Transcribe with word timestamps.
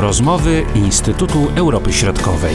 Rozmowy 0.00 0.62
Instytutu 0.74 1.38
Europy 1.56 1.92
Środkowej. 1.92 2.54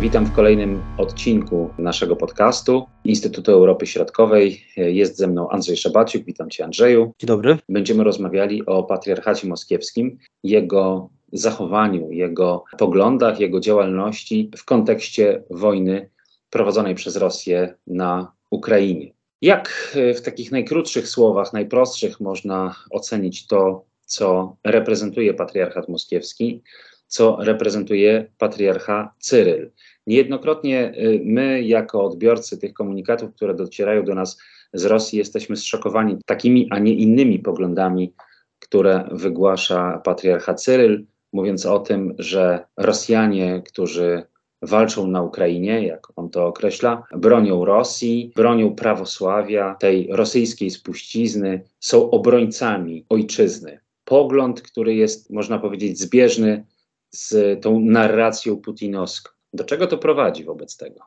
Witam 0.00 0.26
w 0.26 0.32
kolejnym 0.32 0.82
odcinku 0.98 1.70
naszego 1.78 2.16
podcastu 2.16 2.86
Instytutu 3.04 3.52
Europy 3.52 3.86
Środkowej. 3.86 4.64
Jest 4.76 5.16
ze 5.16 5.26
mną 5.26 5.48
Andrzej 5.48 5.76
Szabaciuk. 5.76 6.24
Witam 6.24 6.50
Cię, 6.50 6.64
Andrzeju. 6.64 7.12
Dzień 7.18 7.28
dobry. 7.28 7.58
Będziemy 7.68 8.04
rozmawiali 8.04 8.66
o 8.66 8.82
patriarchacie 8.82 9.48
moskiewskim, 9.48 10.18
jego 10.44 11.10
zachowaniu, 11.32 12.10
jego 12.10 12.64
poglądach, 12.78 13.40
jego 13.40 13.60
działalności 13.60 14.50
w 14.56 14.64
kontekście 14.64 15.42
wojny 15.50 16.10
prowadzonej 16.50 16.94
przez 16.94 17.16
Rosję 17.16 17.74
na 17.86 18.32
Ukrainie. 18.50 19.12
Jak 19.42 19.96
w 20.14 20.20
takich 20.20 20.52
najkrótszych 20.52 21.08
słowach, 21.08 21.52
najprostszych 21.52 22.20
można 22.20 22.74
ocenić 22.90 23.46
to, 23.46 23.87
co 24.08 24.56
reprezentuje 24.64 25.34
patriarchat 25.34 25.88
moskiewski, 25.88 26.62
co 27.06 27.36
reprezentuje 27.40 28.26
patriarcha 28.38 29.14
Cyryl? 29.18 29.70
Niejednokrotnie 30.06 30.92
y, 30.98 31.20
my, 31.24 31.62
jako 31.62 32.04
odbiorcy 32.04 32.58
tych 32.58 32.72
komunikatów, 32.72 33.34
które 33.34 33.54
docierają 33.54 34.04
do 34.04 34.14
nas 34.14 34.38
z 34.72 34.84
Rosji, 34.84 35.18
jesteśmy 35.18 35.56
zszokowani 35.56 36.16
takimi, 36.26 36.68
a 36.70 36.78
nie 36.78 36.94
innymi 36.94 37.38
poglądami, 37.38 38.12
które 38.58 39.08
wygłasza 39.12 40.00
patriarcha 40.04 40.54
Cyryl, 40.54 41.06
mówiąc 41.32 41.66
o 41.66 41.78
tym, 41.78 42.14
że 42.18 42.64
Rosjanie, 42.76 43.62
którzy 43.66 44.22
walczą 44.62 45.06
na 45.06 45.22
Ukrainie, 45.22 45.86
jak 45.86 46.06
on 46.16 46.30
to 46.30 46.46
określa, 46.46 47.02
bronią 47.16 47.64
Rosji, 47.64 48.32
bronią 48.36 48.74
prawosławia, 48.74 49.74
tej 49.74 50.08
rosyjskiej 50.10 50.70
spuścizny, 50.70 51.64
są 51.80 52.10
obrońcami 52.10 53.06
ojczyzny. 53.08 53.80
Pogląd, 54.08 54.62
który 54.62 54.94
jest, 54.94 55.30
można 55.30 55.58
powiedzieć, 55.58 55.98
zbieżny 55.98 56.64
z 57.10 57.62
tą 57.62 57.80
narracją 57.80 58.56
putinowską. 58.56 59.32
Do 59.52 59.64
czego 59.64 59.86
to 59.86 59.98
prowadzi 59.98 60.44
wobec 60.44 60.76
tego? 60.76 61.00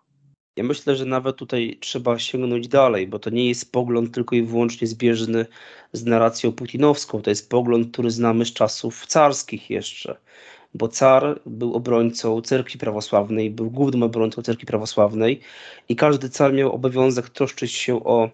Ja 0.55 0.63
myślę, 0.63 0.95
że 0.95 1.05
nawet 1.05 1.35
tutaj 1.35 1.77
trzeba 1.79 2.19
sięgnąć 2.19 2.67
dalej, 2.67 3.07
bo 3.07 3.19
to 3.19 3.29
nie 3.29 3.47
jest 3.47 3.71
pogląd 3.71 4.13
tylko 4.13 4.35
i 4.35 4.41
wyłącznie 4.41 4.87
zbieżny 4.87 5.45
z 5.93 6.05
narracją 6.05 6.51
putinowską. 6.51 7.21
To 7.21 7.29
jest 7.29 7.49
pogląd, 7.49 7.91
który 7.91 8.11
znamy 8.11 8.45
z 8.45 8.53
czasów 8.53 9.05
carskich 9.07 9.69
jeszcze, 9.69 10.17
bo 10.73 10.87
car 10.87 11.41
był 11.45 11.73
obrońcą 11.73 12.41
cerkwi 12.41 12.77
prawosławnej, 12.77 13.51
był 13.51 13.71
głównym 13.71 14.03
obrońcą 14.03 14.41
cerkwi 14.41 14.65
prawosławnej 14.65 15.39
i 15.89 15.95
każdy 15.95 16.29
car 16.29 16.53
miał 16.53 16.71
obowiązek 16.71 17.29
troszczyć 17.29 17.71
się 17.71 18.03
o, 18.03 18.29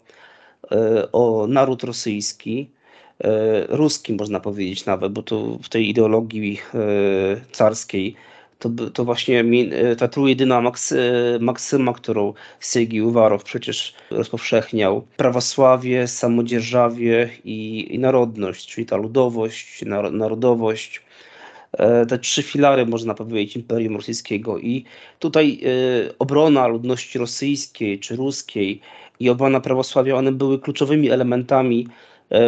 e, 0.71 1.11
o 1.11 1.47
naród 1.47 1.83
rosyjski, 1.83 2.76
e, 3.23 3.65
ruski 3.69 4.13
można 4.13 4.39
powiedzieć 4.39 4.85
nawet, 4.85 5.11
bo 5.11 5.23
to 5.23 5.59
w 5.63 5.69
tej 5.69 5.89
ideologii 5.89 6.59
e, 6.73 6.77
carskiej 7.51 8.15
to, 8.59 8.69
to 8.93 9.05
właśnie 9.05 9.45
e, 9.71 9.95
ta 9.95 10.07
trójjedyna 10.07 10.61
maksy, 10.61 11.01
maksyma, 11.41 11.93
którą 11.93 12.33
Sygi 12.59 13.01
Uwarow 13.01 13.43
przecież 13.43 13.93
rozpowszechniał. 14.11 15.07
Prawosławie, 15.17 16.07
samodzierżawie 16.07 17.29
i, 17.45 17.87
i 17.95 17.99
narodność, 17.99 18.67
czyli 18.67 18.85
ta 18.87 18.97
ludowość, 18.97 19.85
narodowość. 20.11 21.01
Te 22.07 22.19
trzy 22.19 22.43
filary, 22.43 22.85
można 22.85 23.13
powiedzieć, 23.13 23.55
Imperium 23.55 23.95
Rosyjskiego. 23.95 24.59
I 24.59 24.85
tutaj 25.19 25.61
obrona 26.19 26.67
ludności 26.67 27.19
rosyjskiej 27.19 27.99
czy 27.99 28.15
ruskiej 28.15 28.81
i 29.19 29.29
obrona 29.29 29.59
prawosławia, 29.59 30.15
one 30.15 30.31
były 30.31 30.59
kluczowymi 30.59 31.09
elementami 31.09 31.87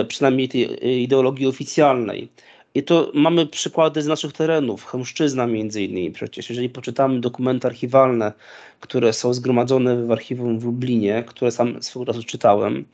przynajmniej 0.07 0.49
tej 0.49 1.01
ideologii 1.03 1.47
oficjalnej. 1.47 2.29
I 2.75 2.83
to 2.83 3.11
mamy 3.13 3.45
przykłady 3.45 4.01
z 4.01 4.07
naszych 4.07 4.33
terenów, 4.33 4.85
Chemszczyzna 4.85 5.47
między 5.47 5.83
innymi 5.83 6.11
przecież. 6.11 6.49
Jeżeli 6.49 6.69
poczytamy 6.69 7.19
dokumenty 7.19 7.67
archiwalne, 7.67 8.33
które 8.79 9.13
są 9.13 9.33
zgromadzone 9.33 10.05
w 10.05 10.11
archiwum 10.11 10.59
w 10.59 10.65
Lublinie, 10.65 11.23
które 11.27 11.51
sam 11.51 11.83
swego 11.83 12.05
czasu 12.05 12.23
czytałem, 12.23 12.85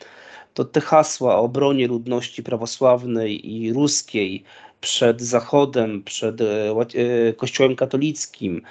to 0.53 0.65
te 0.65 0.81
hasła 0.81 1.35
o 1.35 1.41
obronie 1.41 1.87
ludności 1.87 2.43
prawosławnej 2.43 3.51
i 3.53 3.73
ruskiej 3.73 4.43
przed 4.81 5.21
Zachodem, 5.21 6.03
przed 6.03 6.41
e, 6.41 6.45
e, 7.29 7.33
Kościołem 7.33 7.75
katolickim, 7.75 8.61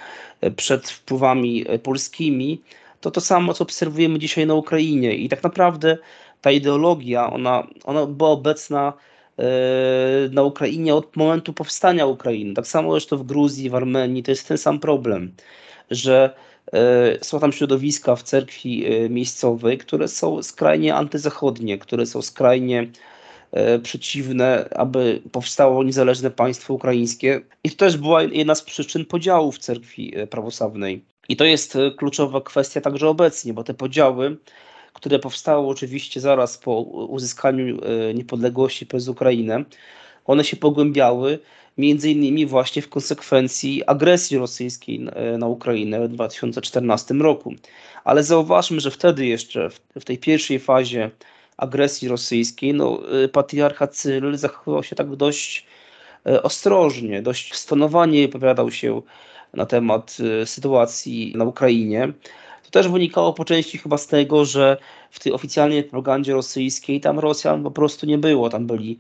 e, 0.40 0.50
przed 0.50 0.90
wpływami 0.90 1.64
polskimi, 1.82 2.60
to 3.00 3.10
to 3.10 3.20
samo, 3.20 3.54
co 3.54 3.64
obserwujemy 3.64 4.18
dzisiaj 4.18 4.46
na 4.46 4.54
Ukrainie. 4.54 5.14
I 5.14 5.28
tak 5.28 5.42
naprawdę 5.42 5.98
ta 6.44 6.50
ideologia, 6.50 7.30
ona, 7.30 7.66
ona 7.84 8.06
była 8.06 8.30
obecna 8.30 8.92
na 10.30 10.42
Ukrainie 10.42 10.94
od 10.94 11.16
momentu 11.16 11.52
powstania 11.52 12.06
Ukrainy. 12.06 12.54
Tak 12.54 12.66
samo 12.66 12.92
zresztą 12.92 13.16
w 13.16 13.22
Gruzji, 13.22 13.70
w 13.70 13.74
Armenii 13.74 14.22
to 14.22 14.30
jest 14.30 14.48
ten 14.48 14.58
sam 14.58 14.80
problem, 14.80 15.32
że 15.90 16.34
e, 16.72 17.24
są 17.24 17.40
tam 17.40 17.52
środowiska 17.52 18.16
w 18.16 18.22
cerkwi 18.22 18.86
e, 18.86 19.08
miejscowej, 19.08 19.78
które 19.78 20.08
są 20.08 20.42
skrajnie 20.42 20.94
antyzachodnie, 20.94 21.78
które 21.78 22.06
są 22.06 22.22
skrajnie 22.22 22.90
e, 23.52 23.78
przeciwne, 23.78 24.68
aby 24.76 25.22
powstało 25.32 25.84
niezależne 25.84 26.30
państwo 26.30 26.74
ukraińskie. 26.74 27.40
I 27.64 27.70
to 27.70 27.76
też 27.76 27.96
była 27.96 28.22
jedna 28.22 28.54
z 28.54 28.62
przyczyn 28.62 29.04
podziału 29.04 29.52
w 29.52 29.58
cerkwi 29.58 30.14
prawosławnej. 30.30 31.04
I 31.28 31.36
to 31.36 31.44
jest 31.44 31.78
kluczowa 31.96 32.40
kwestia 32.40 32.80
także 32.80 33.08
obecnie, 33.08 33.52
bo 33.52 33.64
te 33.64 33.74
podziały 33.74 34.36
które 34.94 35.18
powstało 35.18 35.68
oczywiście 35.68 36.20
zaraz 36.20 36.58
po 36.58 36.80
uzyskaniu 36.80 37.78
e, 37.84 38.14
niepodległości 38.14 38.86
przez 38.86 39.08
Ukrainę, 39.08 39.64
one 40.24 40.44
się 40.44 40.56
pogłębiały 40.56 41.38
między 41.78 42.10
innymi 42.10 42.46
właśnie 42.46 42.82
w 42.82 42.88
konsekwencji 42.88 43.84
agresji 43.86 44.38
rosyjskiej 44.38 45.06
e, 45.12 45.38
na 45.38 45.46
Ukrainę 45.46 46.08
w 46.08 46.12
2014 46.12 47.14
roku. 47.14 47.54
Ale 48.04 48.24
zauważmy, 48.24 48.80
że 48.80 48.90
wtedy 48.90 49.26
jeszcze, 49.26 49.68
w 50.00 50.04
tej 50.04 50.18
pierwszej 50.18 50.58
fazie 50.58 51.10
agresji 51.56 52.08
rosyjskiej, 52.08 52.74
no, 52.74 53.00
e, 53.24 53.28
patriarcha 53.28 53.86
Cyryl 53.86 54.36
zachował 54.36 54.82
się 54.82 54.96
tak 54.96 55.16
dość 55.16 55.66
ostrożnie, 56.42 57.22
dość 57.22 57.54
stonowanie 57.54 58.24
opowiadał 58.24 58.70
się 58.70 59.02
na 59.54 59.66
temat 59.66 60.16
sytuacji 60.44 61.32
na 61.36 61.44
Ukrainie 61.44 62.12
też 62.74 62.88
wynikało 62.88 63.32
po 63.32 63.44
części 63.44 63.78
chyba 63.78 63.98
z 63.98 64.06
tego, 64.06 64.44
że 64.44 64.76
w 65.10 65.20
tej 65.20 65.32
oficjalnej 65.32 65.82
propagandzie 65.84 66.32
rosyjskiej 66.32 67.00
tam 67.00 67.18
Rosjan 67.18 67.62
po 67.62 67.70
prostu 67.70 68.06
nie 68.06 68.18
było. 68.18 68.50
Tam 68.50 68.66
byli 68.66 68.98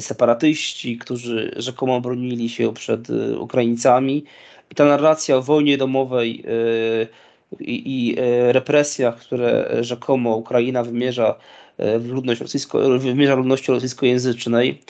separatyści, 0.00 0.98
którzy 0.98 1.54
rzekomo 1.56 2.00
bronili 2.00 2.48
się 2.48 2.74
przed 2.74 3.10
y, 3.10 3.38
Ukraińcami. 3.38 4.24
I 4.70 4.74
ta 4.74 4.84
narracja 4.84 5.36
o 5.36 5.42
wojnie 5.42 5.78
domowej 5.78 6.44
y, 6.46 7.64
i, 7.64 8.08
i 8.08 8.18
y, 8.18 8.52
represjach, 8.52 9.18
które 9.18 9.76
rzekomo 9.80 10.36
Ukraina 10.36 10.82
wymierza 10.82 11.38
w 11.78 12.08
ludność 12.08 12.40
rosyjsko, 12.40 12.98
wymierza 12.98 13.34
ludności 13.34 13.72
rosyjskojęzycznej, 13.72 14.80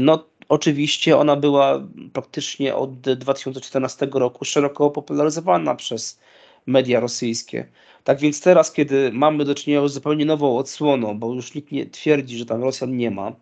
no 0.00 0.24
oczywiście 0.48 1.18
ona 1.18 1.36
była 1.36 1.82
praktycznie 2.12 2.74
od 2.74 3.00
2014 3.00 4.08
roku 4.14 4.44
szeroko 4.44 4.90
popularyzowana 4.90 5.74
przez 5.74 6.20
media 6.66 7.00
rosyjskie. 7.00 7.66
Tak 8.04 8.20
więc 8.20 8.40
teraz, 8.40 8.72
kiedy 8.72 9.10
mamy 9.12 9.44
do 9.44 9.54
czynienia 9.54 9.88
z 9.88 9.92
zupełnie 9.92 10.24
nową 10.24 10.58
odsłoną, 10.58 11.18
bo 11.18 11.34
już 11.34 11.54
nikt 11.54 11.72
nie 11.72 11.86
twierdzi, 11.86 12.38
że 12.38 12.46
tam 12.46 12.62
Rosjan 12.62 12.96
nie 12.96 13.10
ma, 13.10 13.32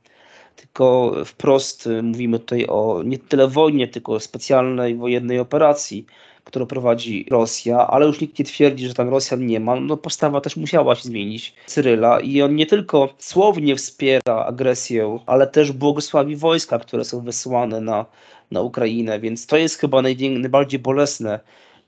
tylko 0.56 1.14
wprost 1.24 1.86
y, 1.86 2.02
mówimy 2.02 2.38
tutaj 2.38 2.66
o 2.66 3.02
nie 3.04 3.18
tyle 3.18 3.48
wojnie, 3.48 3.88
tylko 3.88 4.20
specjalnej 4.20 4.94
wojennej 4.96 5.38
operacji, 5.38 6.06
którą 6.44 6.66
prowadzi 6.66 7.26
Rosja, 7.30 7.86
ale 7.86 8.06
już 8.06 8.20
nikt 8.20 8.38
nie 8.38 8.44
twierdzi, 8.44 8.88
że 8.88 8.94
tam 8.94 9.08
Rosjan 9.08 9.46
nie 9.46 9.60
ma, 9.60 9.80
no 9.80 9.96
postawa 9.96 10.40
też 10.40 10.56
musiała 10.56 10.94
się 10.94 11.02
zmienić 11.02 11.54
Cyryla 11.66 12.20
i 12.20 12.42
on 12.42 12.54
nie 12.54 12.66
tylko 12.66 13.08
słownie 13.18 13.76
wspiera 13.76 14.44
agresję, 14.46 15.18
ale 15.26 15.46
też 15.46 15.72
błogosławi 15.72 16.36
wojska, 16.36 16.78
które 16.78 17.04
są 17.04 17.20
wysłane 17.20 17.80
na, 17.80 18.06
na 18.50 18.60
Ukrainę, 18.60 19.20
więc 19.20 19.46
to 19.46 19.56
jest 19.56 19.78
chyba 19.78 20.02
najbardziej 20.02 20.80
bolesne 20.80 21.40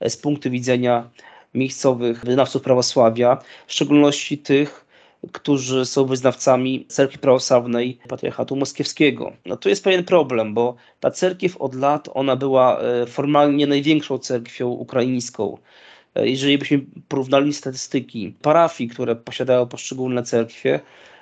z 0.07 0.17
punktu 0.17 0.51
widzenia 0.51 1.09
miejscowych 1.53 2.25
wyznawców 2.25 2.61
prawosławia, 2.61 3.37
w 3.67 3.73
szczególności 3.73 4.37
tych, 4.37 4.85
którzy 5.31 5.85
są 5.85 6.05
wyznawcami 6.05 6.85
cerkwi 6.89 7.17
prawosławnej 7.17 7.97
patriarchatu 8.07 8.55
moskiewskiego. 8.55 9.31
No 9.45 9.57
tu 9.57 9.69
jest 9.69 9.83
pewien 9.83 10.03
problem, 10.03 10.53
bo 10.53 10.75
ta 10.99 11.11
cerkiew 11.11 11.57
od 11.57 11.75
lat 11.75 12.09
ona 12.13 12.35
była 12.35 12.79
e, 12.79 13.05
formalnie 13.05 13.67
największą 13.67 14.17
cerkwią 14.17 14.67
ukraińską. 14.67 15.57
E, 16.15 16.27
jeżeli 16.29 16.57
byśmy 16.57 16.81
porównali 17.07 17.53
statystyki 17.53 18.35
parafii, 18.41 18.89
które 18.89 19.15
posiadają 19.15 19.67
poszczególne 19.67 20.23
cerkwie, 20.23 20.79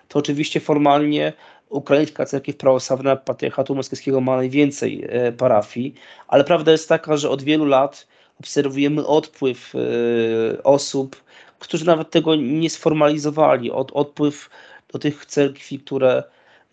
to 0.07 0.19
oczywiście 0.19 0.59
formalnie 0.59 1.33
ukraińska 1.69 2.25
cerkiew 2.25 2.57
prawosławna 2.57 3.15
patriarchatu 3.15 3.75
moskiewskiego 3.75 4.21
ma 4.21 4.35
najwięcej 4.35 5.05
e, 5.09 5.31
parafii, 5.31 5.93
ale 6.27 6.43
prawda 6.43 6.71
jest 6.71 6.89
taka, 6.89 7.17
że 7.17 7.29
od 7.29 7.43
wielu 7.43 7.65
lat 7.65 8.07
obserwujemy 8.41 9.07
odpływ 9.07 9.73
e, 9.75 10.63
osób, 10.63 11.23
którzy 11.59 11.85
nawet 11.85 12.09
tego 12.09 12.35
nie 12.35 12.69
sformalizowali, 12.69 13.71
od, 13.71 13.91
odpływ 13.91 14.49
do 14.93 14.99
tych 14.99 15.25
cerkwi, 15.25 15.79
które 15.79 16.23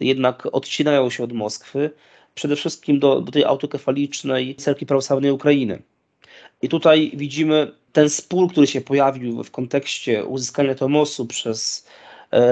jednak 0.01 0.47
odcinają 0.53 1.11
się 1.11 1.25
od 1.25 1.33
Moskwy 1.33 1.91
przede 2.35 2.57
wszystkim 2.57 2.99
do, 2.99 3.21
do 3.21 3.33
tej 3.33 3.45
autokefalicznej 3.45 4.57
cerkwi 4.57 4.87
prawosławnej 4.87 5.31
Ukrainy. 5.31 5.83
I 6.63 6.69
tutaj 6.69 7.13
widzimy 7.15 7.73
ten 7.93 8.11
spór, 8.11 8.51
który 8.51 8.67
się 8.67 8.81
pojawił 8.81 9.45
w 9.45 9.51
kontekście 9.51 10.25
uzyskania 10.25 10.75
Tomosu 10.75 11.27
przez 11.27 11.87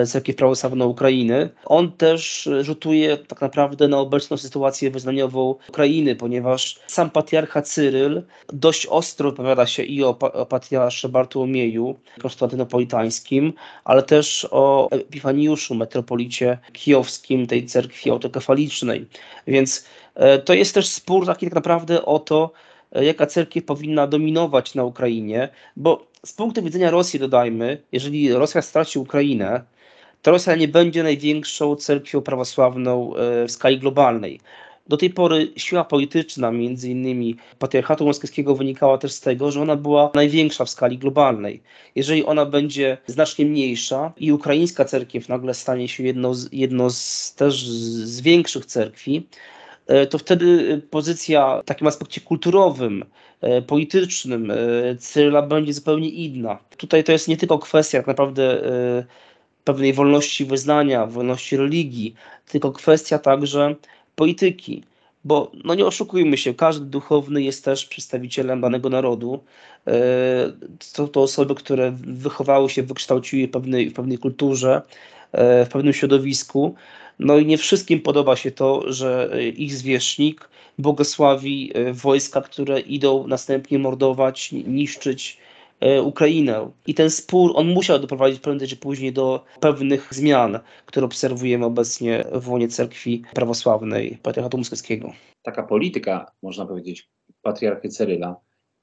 cerkiew 0.07 0.37
prawosławną 0.37 0.87
Ukrainy. 0.87 1.51
On 1.65 1.93
też 1.93 2.49
rzutuje 2.61 3.17
tak 3.17 3.41
naprawdę 3.41 3.89
na 3.89 3.99
obecną 3.99 4.37
sytuację 4.37 4.91
wyznaniową 4.91 5.55
Ukrainy, 5.69 6.17
ponieważ 6.17 6.79
sam 6.87 7.11
patriarcha 7.11 7.63
Cyryl 7.63 8.23
dość 8.53 8.87
ostro 8.87 9.31
wypowiada 9.31 9.67
się 9.67 9.83
i 9.83 10.05
o, 10.05 10.19
o 10.19 10.47
patriarsze 10.47 11.09
Bartłomieju 11.09 11.99
konstantynopolitańskim, 12.23 13.53
ale 13.85 14.03
też 14.03 14.49
o 14.51 14.91
Epifaniuszu, 14.91 15.75
metropolicie 15.75 16.59
kijowskim 16.73 17.47
tej 17.47 17.67
cerkwi 17.67 18.11
autokefalicznej. 18.11 19.07
Więc 19.47 19.87
e, 20.15 20.39
to 20.39 20.55
jest 20.55 20.75
też 20.75 20.89
spór 20.89 21.27
taki 21.27 21.47
tak 21.47 21.55
naprawdę 21.55 22.05
o 22.05 22.19
to, 22.19 22.53
E, 22.93 23.05
jaka 23.05 23.27
cerkiew 23.27 23.65
powinna 23.65 24.07
dominować 24.07 24.75
na 24.75 24.85
Ukrainie, 24.85 25.49
bo 25.77 26.06
z 26.27 26.33
punktu 26.33 26.63
widzenia 26.63 26.91
Rosji, 26.91 27.21
dodajmy, 27.21 27.83
jeżeli 27.93 28.33
Rosja 28.33 28.63
straci 28.63 28.99
Ukrainę, 28.99 29.63
to 30.23 30.31
Rosja 30.31 30.57
nie 30.57 30.69
będzie 30.69 31.03
największą 31.03 31.77
cerkwią 31.77 32.23
prawosławną 32.23 33.17
e, 33.17 33.47
w 33.47 33.53
skali 33.53 33.79
globalnej. 33.79 34.41
Do 34.89 34.97
tej 34.97 35.11
pory 35.11 35.53
siła 35.57 35.85
polityczna, 35.85 36.51
między 36.51 36.91
innymi 36.91 37.37
patriarchatu 37.59 38.07
moskiewskiego, 38.07 38.55
wynikała 38.55 38.99
też 38.99 39.13
z 39.13 39.21
tego, 39.21 39.51
że 39.51 39.63
ona 39.63 39.77
była 39.77 40.11
największa 40.15 40.65
w 40.65 40.71
skali 40.71 40.99
globalnej. 40.99 41.63
Jeżeli 41.95 42.25
ona 42.25 42.47
będzie 42.47 42.99
znacznie 43.07 43.47
mniejsza 43.47 44.13
i 44.17 44.33
ukraińska 44.33 44.85
cerkiew 44.85 45.29
nagle 45.29 45.55
stanie 45.55 45.89
się 45.89 46.05
jedną 46.05 46.35
z, 46.35 46.53
jedną 46.53 46.91
z 46.91 47.35
też 47.35 47.67
z 47.69 48.21
większych 48.21 48.67
cerkwi, 48.67 49.27
to 50.11 50.19
wtedy 50.19 50.83
pozycja 50.91 51.61
w 51.63 51.65
takim 51.65 51.87
aspekcie 51.87 52.21
kulturowym, 52.21 53.05
e, 53.41 53.63
politycznym 53.63 54.51
e, 54.51 54.55
Cyryla 54.99 55.43
będzie 55.43 55.73
zupełnie 55.73 56.09
inna. 56.09 56.59
Tutaj 56.77 57.05
to 57.05 57.13
jest 57.13 57.29
nie 57.29 57.37
tylko 57.37 57.59
kwestia 57.59 57.99
tak 57.99 58.07
naprawdę 58.07 58.63
pewnej 59.65 59.93
wolności 59.93 60.45
wyznania, 60.45 61.07
wolności 61.07 61.57
religii, 61.57 62.15
tylko 62.49 62.73
kwestia 62.73 63.19
także 63.19 63.75
polityki. 64.17 64.83
Bo 65.25 65.53
no 65.65 65.75
nie 65.75 65.87
oszukujmy 65.87 66.37
się, 66.37 66.55
każdy 66.55 66.87
duchowny 66.87 67.43
jest 67.43 67.65
też 67.65 67.87
przedstawicielem 67.87 68.61
danego 68.61 68.91
narodu. 68.91 69.45
To, 70.95 71.09
to 71.09 71.23
osoby, 71.23 71.55
które 71.55 71.93
wychowały 72.07 72.71
się, 72.71 72.83
wykształciły 72.83 73.49
w 73.49 73.51
pewnej, 73.51 73.91
w 73.91 73.95
pewnej 73.95 74.19
kulturze, 74.19 74.83
w 75.33 75.69
pewnym 75.73 75.93
środowisku. 75.93 76.75
No 77.19 77.39
i 77.39 77.47
nie 77.47 77.59
wszystkim 77.59 78.01
podoba 78.01 78.37
się 78.37 78.51
to, 78.51 78.93
że 78.93 79.31
e, 79.33 79.49
ich 79.49 79.75
zwierzchnik 79.75 80.49
błogosławi 80.79 81.73
e, 81.75 81.93
wojska, 81.93 82.41
które 82.41 82.81
idą 82.81 83.27
następnie 83.27 83.79
mordować, 83.79 84.53
niszczyć 84.53 85.39
e, 85.81 86.03
Ukrainę. 86.03 86.71
I 86.87 86.95
ten 86.95 87.11
spór, 87.11 87.53
on 87.55 87.69
musiał 87.69 87.99
doprowadzić 87.99 88.41
prędzej 88.41 88.69
czy 88.69 88.77
później 88.77 89.13
do 89.13 89.45
pewnych 89.61 90.15
zmian, 90.15 90.59
które 90.87 91.07
obserwujemy 91.07 91.65
obecnie 91.65 92.25
w 92.33 92.49
łonie 92.49 92.69
cerkwi 92.69 93.23
prawosławnej 93.35 94.19
Patriarchatu 94.23 94.59
Moskiewskiego. 94.59 95.13
Taka 95.43 95.63
polityka, 95.63 96.33
można 96.43 96.67
powiedzieć, 96.67 97.09
patriarchy 97.43 97.89
Ceryla 97.89 98.37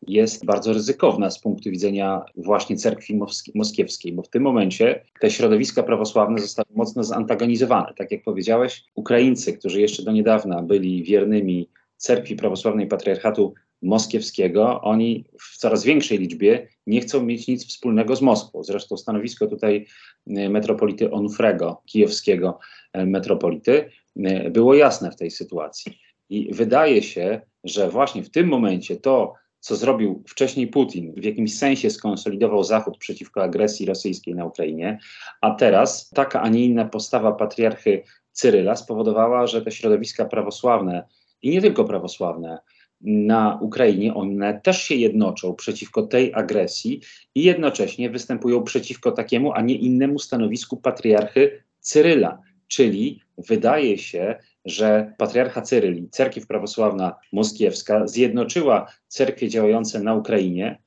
jest 0.07 0.45
bardzo 0.45 0.73
ryzykowna 0.73 1.29
z 1.29 1.39
punktu 1.39 1.69
widzenia 1.69 2.25
właśnie 2.35 2.77
cerkwi 2.77 3.19
moskiewskiej, 3.55 4.13
bo 4.13 4.21
w 4.21 4.29
tym 4.29 4.44
momencie 4.44 5.05
te 5.19 5.31
środowiska 5.31 5.83
prawosławne 5.83 6.39
zostały 6.39 6.67
mocno 6.75 7.03
zantagonizowane. 7.03 7.94
Tak 7.97 8.11
jak 8.11 8.23
powiedziałeś, 8.23 8.83
Ukraińcy, 8.95 9.53
którzy 9.53 9.81
jeszcze 9.81 10.03
do 10.03 10.11
niedawna 10.11 10.61
byli 10.61 11.03
wiernymi 11.03 11.69
cerkwi 11.97 12.35
prawosławnej 12.35 12.88
patriarchatu 12.88 13.53
moskiewskiego, 13.81 14.81
oni 14.81 15.25
w 15.39 15.57
coraz 15.57 15.83
większej 15.83 16.17
liczbie 16.17 16.67
nie 16.88 17.01
chcą 17.01 17.23
mieć 17.23 17.47
nic 17.47 17.67
wspólnego 17.67 18.15
z 18.15 18.21
Moskwą. 18.21 18.63
Zresztą 18.63 18.97
stanowisko 18.97 19.47
tutaj 19.47 19.85
e, 20.27 20.49
metropolity 20.49 21.11
Onufrego, 21.11 21.81
kijowskiego 21.85 22.59
e, 22.94 23.06
metropolity, 23.06 23.89
e, 24.15 24.49
było 24.49 24.73
jasne 24.73 25.11
w 25.11 25.15
tej 25.15 25.31
sytuacji. 25.31 25.99
I 26.29 26.53
wydaje 26.53 27.03
się, 27.03 27.41
że 27.63 27.89
właśnie 27.89 28.23
w 28.23 28.29
tym 28.29 28.47
momencie 28.47 28.95
to, 28.95 29.33
co 29.63 29.75
zrobił 29.75 30.24
wcześniej 30.27 30.68
Putin, 30.68 31.13
w 31.18 31.24
jakimś 31.24 31.57
sensie 31.57 31.89
skonsolidował 31.89 32.63
Zachód 32.63 32.98
przeciwko 32.98 33.44
agresji 33.44 33.86
rosyjskiej 33.86 34.36
na 34.36 34.45
Ukrainie, 34.45 35.00
a 35.42 35.51
teraz 35.51 36.10
taka, 36.10 36.42
a 36.42 36.50
nie 36.50 36.65
inna 36.65 36.86
postawa 36.86 37.31
patriarchy 37.31 38.04
Cyryla 38.31 38.75
spowodowała, 38.75 39.48
że 39.48 39.62
te 39.62 39.71
środowiska 39.71 40.25
prawosławne 40.25 41.04
i 41.42 41.50
nie 41.50 41.62
tylko 41.62 41.86
prawosławne 41.86 42.60
na 43.01 43.60
Ukrainie, 43.62 44.13
one 44.13 44.62
też 44.63 44.83
się 44.83 44.95
jednoczą 44.95 45.56
przeciwko 45.56 46.04
tej 46.04 46.33
agresji 46.33 47.01
i 47.36 47.44
jednocześnie 47.44 48.09
występują 48.09 48.63
przeciwko 48.63 49.12
takiemu, 49.12 49.54
a 49.54 49.62
nie 49.62 49.75
innemu 49.75 50.19
stanowisku 50.19 50.77
patriarchy 50.77 51.63
Cyryla. 51.80 52.42
Czyli 52.68 53.21
wydaje 53.38 53.98
się, 53.98 54.36
że 54.65 55.13
patriarcha 55.18 55.62
Cyryl 55.62 55.98
i 55.98 56.10
cerkiew 56.10 56.48
prawosławna 56.48 57.15
moskiewska 57.31 58.07
zjednoczyła 58.07 58.88
cerkwie 59.07 59.50
działające 59.50 60.00
na 60.00 60.15
Ukrainie 60.15 60.80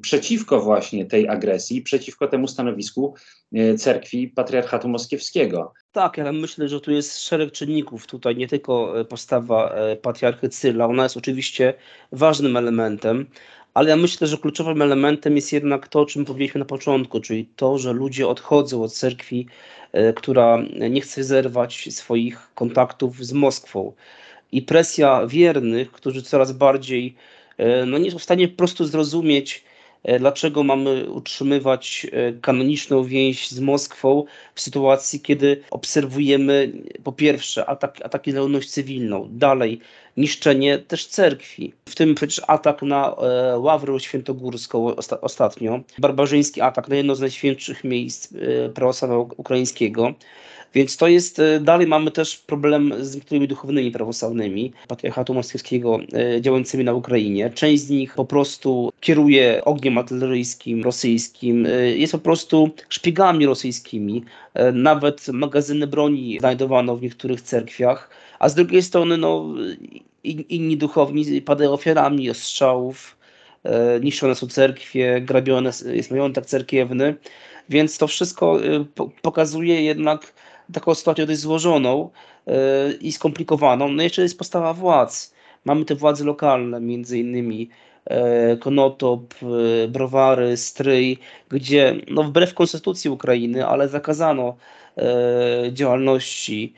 przeciwko 0.00 0.60
właśnie 0.60 1.06
tej 1.06 1.28
agresji, 1.28 1.82
przeciwko 1.82 2.28
temu 2.28 2.48
stanowisku 2.48 3.14
e, 3.54 3.74
cerkwi 3.74 4.28
patriarchatu 4.28 4.88
moskiewskiego. 4.88 5.72
Tak, 5.92 6.16
ja 6.16 6.32
myślę, 6.32 6.68
że 6.68 6.80
tu 6.80 6.92
jest 6.92 7.18
szereg 7.18 7.52
czynników. 7.52 8.06
Tutaj 8.06 8.36
nie 8.36 8.48
tylko 8.48 8.94
postawa 9.08 9.70
e, 9.70 9.96
patriarchy 9.96 10.48
Cyryla, 10.48 10.86
ona 10.86 11.02
jest 11.02 11.16
oczywiście 11.16 11.74
ważnym 12.12 12.56
elementem, 12.56 13.26
ale 13.74 13.90
ja 13.90 13.96
myślę, 13.96 14.26
że 14.26 14.38
kluczowym 14.38 14.82
elementem 14.82 15.36
jest 15.36 15.52
jednak 15.52 15.88
to, 15.88 16.00
o 16.00 16.06
czym 16.06 16.24
powiedzieliśmy 16.24 16.58
na 16.58 16.64
początku, 16.64 17.20
czyli 17.20 17.48
to, 17.56 17.78
że 17.78 17.92
ludzie 17.92 18.28
odchodzą 18.28 18.82
od 18.82 18.92
cerkwi, 18.92 19.46
e, 19.92 20.12
która 20.12 20.58
nie 20.90 21.00
chce 21.00 21.24
zerwać 21.24 21.88
swoich 21.94 22.50
kontaktów 22.54 23.24
z 23.26 23.32
Moskwą. 23.32 23.92
I 24.52 24.62
presja 24.62 25.26
wiernych, 25.26 25.92
którzy 25.92 26.22
coraz 26.22 26.52
bardziej 26.52 27.14
e, 27.58 27.86
no 27.86 27.98
nie 27.98 28.10
są 28.10 28.18
w 28.18 28.22
stanie 28.22 28.48
po 28.48 28.56
prostu 28.56 28.84
zrozumieć, 28.84 29.64
dlaczego 30.18 30.62
mamy 30.62 31.10
utrzymywać 31.10 32.06
e, 32.12 32.32
kanoniczną 32.32 33.04
więź 33.04 33.48
z 33.48 33.60
Moskwą 33.60 34.24
w 34.54 34.60
sytuacji, 34.60 35.20
kiedy 35.20 35.62
obserwujemy 35.70 36.72
po 37.04 37.12
pierwsze 37.12 37.66
atak, 37.66 38.00
ataki 38.04 38.32
na 38.32 38.40
ludność 38.40 38.70
cywilną, 38.70 39.28
dalej 39.30 39.80
niszczenie 40.16 40.78
też 40.78 41.06
cerkwi, 41.06 41.72
w 41.88 41.94
tym 41.94 42.14
przecież 42.14 42.42
atak 42.46 42.82
na 42.82 43.16
e, 43.16 43.58
Ławrę 43.58 44.00
Świętogórską 44.00 44.96
osta 44.96 45.20
ostatnio, 45.20 45.80
barbarzyński 45.98 46.60
atak 46.60 46.88
na 46.88 46.96
jedno 46.96 47.14
z 47.14 47.20
najświętszych 47.20 47.84
miejsc 47.84 48.32
e, 48.32 48.68
prawosławia 48.68 49.16
ukraińskiego. 49.16 50.14
Więc 50.74 50.96
to 50.96 51.08
jest, 51.08 51.38
e, 51.38 51.60
dalej 51.60 51.86
mamy 51.86 52.10
też 52.10 52.36
problem 52.36 52.94
z 53.00 53.14
niektórymi 53.14 53.48
duchownymi 53.48 53.90
prawosławnymi 53.90 54.72
patriarchatu 54.88 55.34
moskiewskiego 55.34 55.98
e, 56.12 56.40
działającymi 56.40 56.84
na 56.84 56.92
Ukrainie. 56.92 57.50
Część 57.50 57.82
z 57.82 57.90
nich 57.90 58.14
po 58.14 58.24
prostu 58.24 58.92
kieruje 59.00 59.64
ogniem 59.64 59.98
artyleryjskim 59.98 60.84
rosyjskim, 60.84 61.66
e, 61.66 61.70
jest 61.96 62.12
po 62.12 62.18
prostu 62.18 62.70
szpiegami 62.88 63.46
rosyjskimi. 63.46 64.24
Nawet 64.72 65.28
magazyny 65.28 65.86
broni 65.86 66.38
znajdowano 66.38 66.96
w 66.96 67.02
niektórych 67.02 67.40
cerkwiach, 67.40 68.10
a 68.38 68.48
z 68.48 68.54
drugiej 68.54 68.82
strony 68.82 69.16
no, 69.16 69.54
inni 70.24 70.76
duchowni 70.76 71.42
padają 71.42 71.72
ofiarami 71.72 72.30
ostrzałów, 72.30 73.16
niszczone 74.02 74.34
są 74.34 74.46
cerkwie, 74.46 75.20
grabione 75.20 75.70
jest 75.92 76.10
majątek 76.10 76.46
cerkiewny, 76.46 77.14
więc 77.68 77.98
to 77.98 78.06
wszystko 78.06 78.58
pokazuje 79.22 79.82
jednak 79.82 80.32
taką 80.72 80.94
sytuację 80.94 81.26
dość 81.26 81.40
złożoną 81.40 82.10
yy, 82.46 82.54
i 83.00 83.12
skomplikowaną. 83.12 83.88
No 83.88 84.02
jeszcze 84.02 84.22
jest 84.22 84.38
postawa 84.38 84.74
władz. 84.74 85.34
Mamy 85.64 85.84
te 85.84 85.94
władze 85.94 86.24
lokalne, 86.24 86.80
między 86.80 87.18
innymi 87.18 87.68
yy, 88.10 88.58
Konotop, 88.58 89.34
yy, 89.42 89.88
Browary, 89.88 90.56
Stryj, 90.56 91.18
gdzie 91.48 91.96
no 92.10 92.22
wbrew 92.22 92.54
konstytucji 92.54 93.10
Ukrainy, 93.10 93.66
ale 93.66 93.88
zakazano 93.88 94.56
działalności 95.72 96.74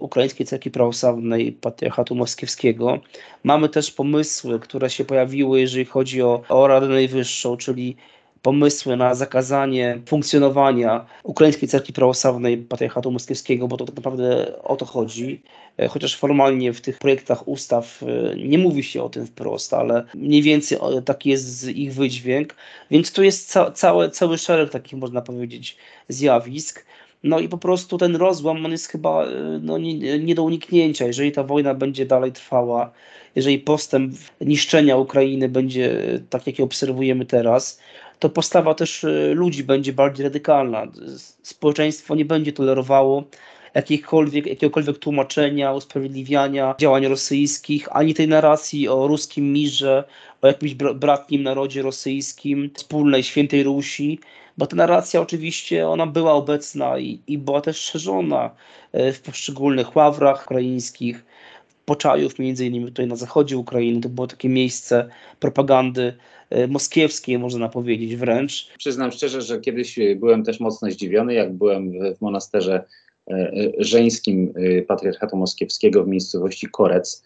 Ukraińskiej 0.00 0.46
Cerkwi 0.46 0.70
Prawosławnej 0.70 1.52
Patriarchatu 1.52 2.14
Moskiewskiego. 2.14 2.98
Mamy 3.44 3.68
też 3.68 3.90
pomysły, 3.90 4.60
które 4.60 4.90
się 4.90 5.04
pojawiły, 5.04 5.60
jeżeli 5.60 5.84
chodzi 5.84 6.22
o, 6.22 6.42
o 6.48 6.66
Radę 6.66 6.88
Najwyższą, 6.88 7.56
czyli 7.56 7.96
pomysły 8.46 8.96
na 8.96 9.14
zakazanie 9.14 9.98
funkcjonowania 10.06 11.06
Ukraińskiej 11.22 11.68
Cerkwi 11.68 11.92
Prawosławnej 11.92 12.58
Patriarchatu 12.58 13.10
Moskiewskiego, 13.10 13.68
bo 13.68 13.76
to 13.76 13.84
tak 13.84 13.96
naprawdę 13.96 14.58
o 14.62 14.76
to 14.76 14.84
chodzi. 14.84 15.42
E, 15.78 15.88
chociaż 15.88 16.16
formalnie 16.16 16.72
w 16.72 16.80
tych 16.80 16.98
projektach 16.98 17.48
ustaw 17.48 18.02
e, 18.02 18.36
nie 18.36 18.58
mówi 18.58 18.82
się 18.82 19.02
o 19.02 19.08
tym 19.08 19.26
wprost, 19.26 19.74
ale 19.74 20.04
mniej 20.14 20.42
więcej 20.42 20.78
taki 21.04 21.30
jest 21.30 21.68
ich 21.68 21.94
wydźwięk. 21.94 22.54
Więc 22.90 23.12
tu 23.12 23.22
jest 23.22 23.50
ca 23.50 23.70
cały, 23.70 24.10
cały 24.10 24.38
szereg 24.38 24.70
takich, 24.70 24.98
można 24.98 25.22
powiedzieć, 25.22 25.76
zjawisk. 26.08 26.86
No 27.22 27.38
i 27.38 27.48
po 27.48 27.58
prostu 27.58 27.98
ten 27.98 28.16
rozłam 28.16 28.64
on 28.64 28.72
jest 28.72 28.88
chyba 28.88 29.24
e, 29.24 29.60
no, 29.62 29.78
nie, 29.78 30.18
nie 30.18 30.34
do 30.34 30.42
uniknięcia. 30.42 31.06
Jeżeli 31.06 31.32
ta 31.32 31.42
wojna 31.42 31.74
będzie 31.74 32.06
dalej 32.06 32.32
trwała, 32.32 32.92
jeżeli 33.36 33.58
postęp 33.58 34.14
niszczenia 34.40 34.96
Ukrainy 34.96 35.48
będzie 35.48 35.98
tak, 36.30 36.46
jak 36.46 36.58
je 36.58 36.64
obserwujemy 36.64 37.26
teraz, 37.26 37.80
to 38.18 38.28
postawa 38.28 38.74
też 38.74 39.04
e, 39.04 39.34
ludzi 39.34 39.64
będzie 39.64 39.92
bardziej 39.92 40.24
radykalna. 40.24 40.86
Społeczeństwo 41.42 42.14
nie 42.14 42.24
będzie 42.24 42.52
tolerowało 42.52 43.24
jakiegokolwiek, 43.74 44.46
jakiegokolwiek 44.46 44.98
tłumaczenia, 44.98 45.72
usprawiedliwiania 45.72 46.74
działań 46.80 47.06
rosyjskich, 47.06 47.96
ani 47.96 48.14
tej 48.14 48.28
narracji 48.28 48.88
o 48.88 49.06
ruskim 49.06 49.52
mirze, 49.52 50.04
o 50.42 50.46
jakimś 50.46 50.74
bratnim 50.74 51.42
narodzie 51.42 51.82
rosyjskim, 51.82 52.70
wspólnej 52.74 53.22
świętej 53.22 53.62
Rusi, 53.62 54.18
bo 54.58 54.66
ta 54.66 54.76
narracja 54.76 55.20
oczywiście 55.20 55.88
ona 55.88 56.06
była 56.06 56.32
obecna 56.32 56.98
i, 56.98 57.20
i 57.26 57.38
była 57.38 57.60
też 57.60 57.80
szerzona 57.80 58.50
e, 58.92 59.12
w 59.12 59.20
poszczególnych 59.20 59.96
ławrach 59.96 60.44
ukraińskich, 60.44 61.24
Poczajów, 61.86 62.38
między 62.38 62.66
innymi 62.66 62.86
tutaj 62.86 63.06
na 63.06 63.16
zachodzie 63.16 63.56
Ukrainy, 63.56 64.00
to 64.00 64.08
było 64.08 64.26
takie 64.26 64.48
miejsce 64.48 65.08
propagandy 65.40 66.16
moskiewskiej, 66.68 67.38
można 67.38 67.68
powiedzieć 67.68 68.16
wręcz. 68.16 68.68
Przyznam 68.78 69.12
szczerze, 69.12 69.42
że 69.42 69.60
kiedyś 69.60 69.98
byłem 70.16 70.44
też 70.44 70.60
mocno 70.60 70.90
zdziwiony, 70.90 71.34
jak 71.34 71.52
byłem 71.52 71.92
w 72.16 72.20
monasterze 72.20 72.84
e, 73.30 73.32
e, 73.32 73.52
żeńskim 73.78 74.54
patriarchatu 74.88 75.36
moskiewskiego 75.36 76.04
w 76.04 76.08
miejscowości 76.08 76.68
Korec, 76.70 77.24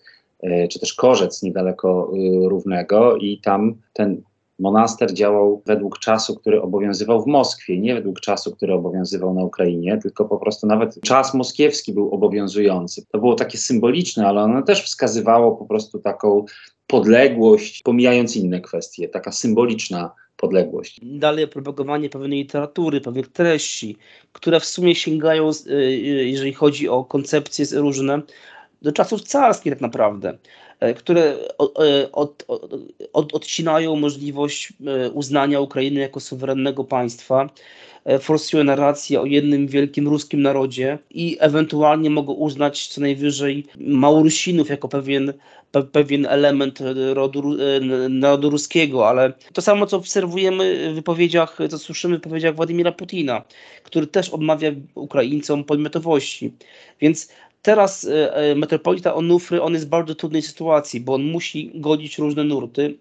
czy 0.70 0.80
też 0.80 0.94
Korzec 0.94 1.42
niedaleko 1.42 2.12
Równego 2.42 3.16
i 3.16 3.38
tam 3.38 3.74
ten 3.92 4.22
monaster 4.60 5.14
działał 5.14 5.62
według 5.66 5.98
czasu, 5.98 6.36
który 6.36 6.62
obowiązywał 6.62 7.22
w 7.22 7.26
Moskwie, 7.26 7.78
nie 7.78 7.94
według 7.94 8.20
czasu, 8.20 8.56
który 8.56 8.74
obowiązywał 8.74 9.34
na 9.34 9.44
Ukrainie, 9.44 9.98
tylko 10.02 10.24
po 10.24 10.38
prostu 10.38 10.66
nawet 10.66 11.00
czas 11.00 11.34
moskiewski 11.34 11.92
był 11.92 12.14
obowiązujący. 12.14 13.06
To 13.12 13.18
było 13.18 13.34
takie 13.34 13.58
symboliczne, 13.58 14.26
ale 14.26 14.42
ono 14.42 14.62
też 14.62 14.84
wskazywało 14.84 15.56
po 15.56 15.64
prostu 15.64 15.98
taką 15.98 16.44
podległość, 16.86 17.82
pomijając 17.82 18.36
inne 18.36 18.60
kwestie, 18.60 19.08
taka 19.08 19.32
symboliczna 19.32 20.10
podległość. 20.36 21.00
Dalej 21.02 21.48
propagowanie 21.48 22.10
pewnej 22.10 22.38
literatury, 22.38 23.00
pewnych 23.00 23.28
treści, 23.28 23.96
które 24.32 24.60
w 24.60 24.64
sumie 24.64 24.94
sięgają, 24.94 25.50
y, 25.66 25.96
jeżeli 26.26 26.52
chodzi 26.52 26.88
o 26.88 27.04
koncepcje 27.04 27.66
różne, 27.72 28.22
do 28.82 28.92
czasów 28.92 29.22
carskich 29.22 29.72
tak 29.72 29.80
naprawdę. 29.80 30.38
E, 30.80 30.94
które 30.94 31.22
e, 31.22 32.12
od, 32.12 32.44
od, 32.48 32.74
od, 33.12 33.34
odcinają 33.34 33.96
możliwość 33.96 34.72
e, 34.86 35.10
uznania 35.10 35.60
Ukrainy 35.60 36.00
jako 36.00 36.20
suwerennego 36.20 36.84
państwa, 36.84 37.50
forsują 38.20 38.64
narrację 38.64 39.20
o 39.20 39.24
jednym 39.24 39.66
wielkim 39.66 40.08
ruskim 40.08 40.42
narodzie 40.42 40.98
i 41.10 41.36
ewentualnie 41.40 42.10
mogą 42.10 42.32
uznać 42.32 42.88
co 42.88 43.00
najwyżej 43.00 43.66
Małorusinów 43.78 44.68
jako 44.68 44.88
pewien, 44.88 45.32
pe, 45.70 45.82
pewien 45.82 46.26
element 46.26 46.78
rodu, 47.12 47.56
narodu 48.08 48.50
ruskiego, 48.50 49.08
ale 49.08 49.32
to 49.52 49.62
samo 49.62 49.86
co 49.86 49.96
obserwujemy 49.96 50.90
w 50.92 50.94
wypowiedziach, 50.94 51.58
co 51.70 51.78
słyszymy 51.78 52.18
w 52.18 52.20
wypowiedziach 52.20 52.56
Władimira 52.56 52.92
Putina, 52.92 53.44
który 53.82 54.06
też 54.06 54.28
odmawia 54.28 54.70
Ukraińcom 54.94 55.64
podmiotowości. 55.64 56.52
Więc 57.00 57.28
Teraz 57.62 58.04
e, 58.04 58.34
e, 58.34 58.54
metropolita 58.54 59.14
Onufry, 59.14 59.62
on 59.62 59.72
jest 59.72 59.86
w 59.86 59.88
bardzo 59.88 60.14
trudnej 60.14 60.42
sytuacji, 60.42 61.00
bo 61.00 61.14
on 61.14 61.22
musi 61.22 61.70
godzić 61.74 62.18
różne 62.18 62.44
nurty, 62.44 62.98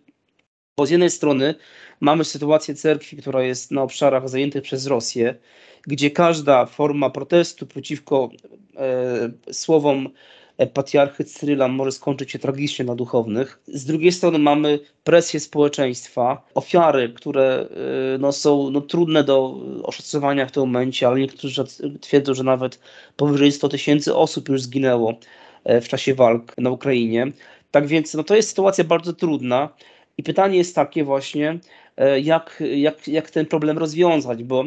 bo 0.77 0.85
z 0.85 0.89
jednej 0.89 1.09
strony 1.09 1.55
mamy 1.99 2.25
sytuację 2.25 2.75
cerkwi, 2.75 3.17
która 3.17 3.43
jest 3.43 3.71
na 3.71 3.81
obszarach 3.81 4.29
zajętych 4.29 4.63
przez 4.63 4.85
Rosję, 4.85 5.35
gdzie 5.87 6.11
każda 6.11 6.65
forma 6.65 7.09
protestu 7.09 7.67
przeciwko 7.67 8.29
e, 8.75 9.53
słowom 9.53 10.09
E, 10.59 10.67
patriarchy 10.67 11.23
Cyryla 11.23 11.67
może 11.67 11.91
skończyć 11.91 12.31
się 12.31 12.39
tragicznie 12.39 12.85
na 12.85 12.95
duchownych. 12.95 13.59
Z 13.67 13.85
drugiej 13.85 14.11
strony 14.11 14.39
mamy 14.39 14.79
presję 15.03 15.39
społeczeństwa, 15.39 16.43
ofiary, 16.55 17.09
które 17.09 17.67
e, 18.15 18.17
no, 18.17 18.31
są 18.31 18.69
no, 18.69 18.81
trudne 18.81 19.23
do 19.23 19.55
oszacowania 19.83 20.45
w 20.45 20.51
tym 20.51 20.63
momencie, 20.63 21.07
ale 21.07 21.19
niektórzy 21.19 21.63
twierdzą, 22.01 22.33
że 22.33 22.43
nawet 22.43 22.79
powyżej 23.15 23.51
100 23.51 23.69
tysięcy 23.69 24.15
osób 24.15 24.49
już 24.49 24.61
zginęło 24.61 25.13
e, 25.63 25.81
w 25.81 25.87
czasie 25.87 26.15
walk 26.15 26.57
na 26.57 26.69
Ukrainie. 26.69 27.31
Tak 27.71 27.87
więc 27.87 28.13
no, 28.13 28.23
to 28.23 28.35
jest 28.35 28.49
sytuacja 28.49 28.83
bardzo 28.83 29.13
trudna. 29.13 29.69
I 30.17 30.23
pytanie 30.23 30.57
jest 30.57 30.75
takie 30.75 31.03
właśnie, 31.03 31.59
jak, 32.21 32.63
jak, 32.75 33.07
jak 33.07 33.31
ten 33.31 33.45
problem 33.45 33.77
rozwiązać, 33.77 34.43
bo 34.43 34.65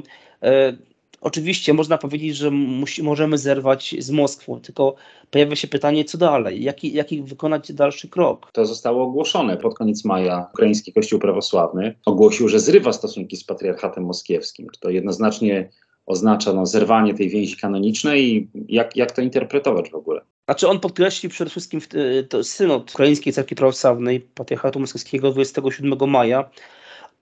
Oczywiście 1.22 1.74
można 1.74 1.98
powiedzieć, 1.98 2.36
że 2.36 2.50
musi, 2.50 3.02
możemy 3.02 3.38
zerwać 3.38 3.94
z 3.98 4.10
Moskwą, 4.10 4.60
tylko 4.60 4.94
pojawia 5.30 5.56
się 5.56 5.68
pytanie, 5.68 6.04
co 6.04 6.18
dalej? 6.18 6.62
Jaki, 6.62 6.92
jaki 6.92 7.22
wykonać 7.22 7.72
dalszy 7.72 8.08
krok? 8.08 8.50
To 8.52 8.66
zostało 8.66 9.04
ogłoszone 9.04 9.56
pod 9.56 9.74
koniec 9.74 10.04
maja. 10.04 10.46
Ukraiński 10.54 10.92
Kościół 10.92 11.20
Prawosławny 11.20 11.94
ogłosił, 12.06 12.48
że 12.48 12.60
zrywa 12.60 12.92
stosunki 12.92 13.36
z 13.36 13.44
patriarchatem 13.44 14.04
moskiewskim. 14.04 14.66
To 14.80 14.90
jednoznacznie 14.90 15.68
oznacza 16.06 16.52
no, 16.52 16.66
zerwanie 16.66 17.14
tej 17.14 17.28
więzi 17.28 17.56
kanonicznej 17.56 18.24
i 18.24 18.48
jak, 18.68 18.96
jak 18.96 19.12
to 19.12 19.22
interpretować 19.22 19.90
w 19.90 19.94
ogóle? 19.94 20.20
Znaczy 20.44 20.68
on 20.68 20.80
podkreślił 20.80 21.30
przede 21.30 21.50
wszystkim 21.50 21.80
to 22.28 22.44
synod 22.44 22.90
Ukraińskiej 22.90 23.32
Cerkwi 23.32 23.54
Prawosławnej 23.54 24.20
Patriarchatu 24.20 24.80
Moskiewskiego 24.80 25.30
27 25.30 26.10
maja, 26.10 26.50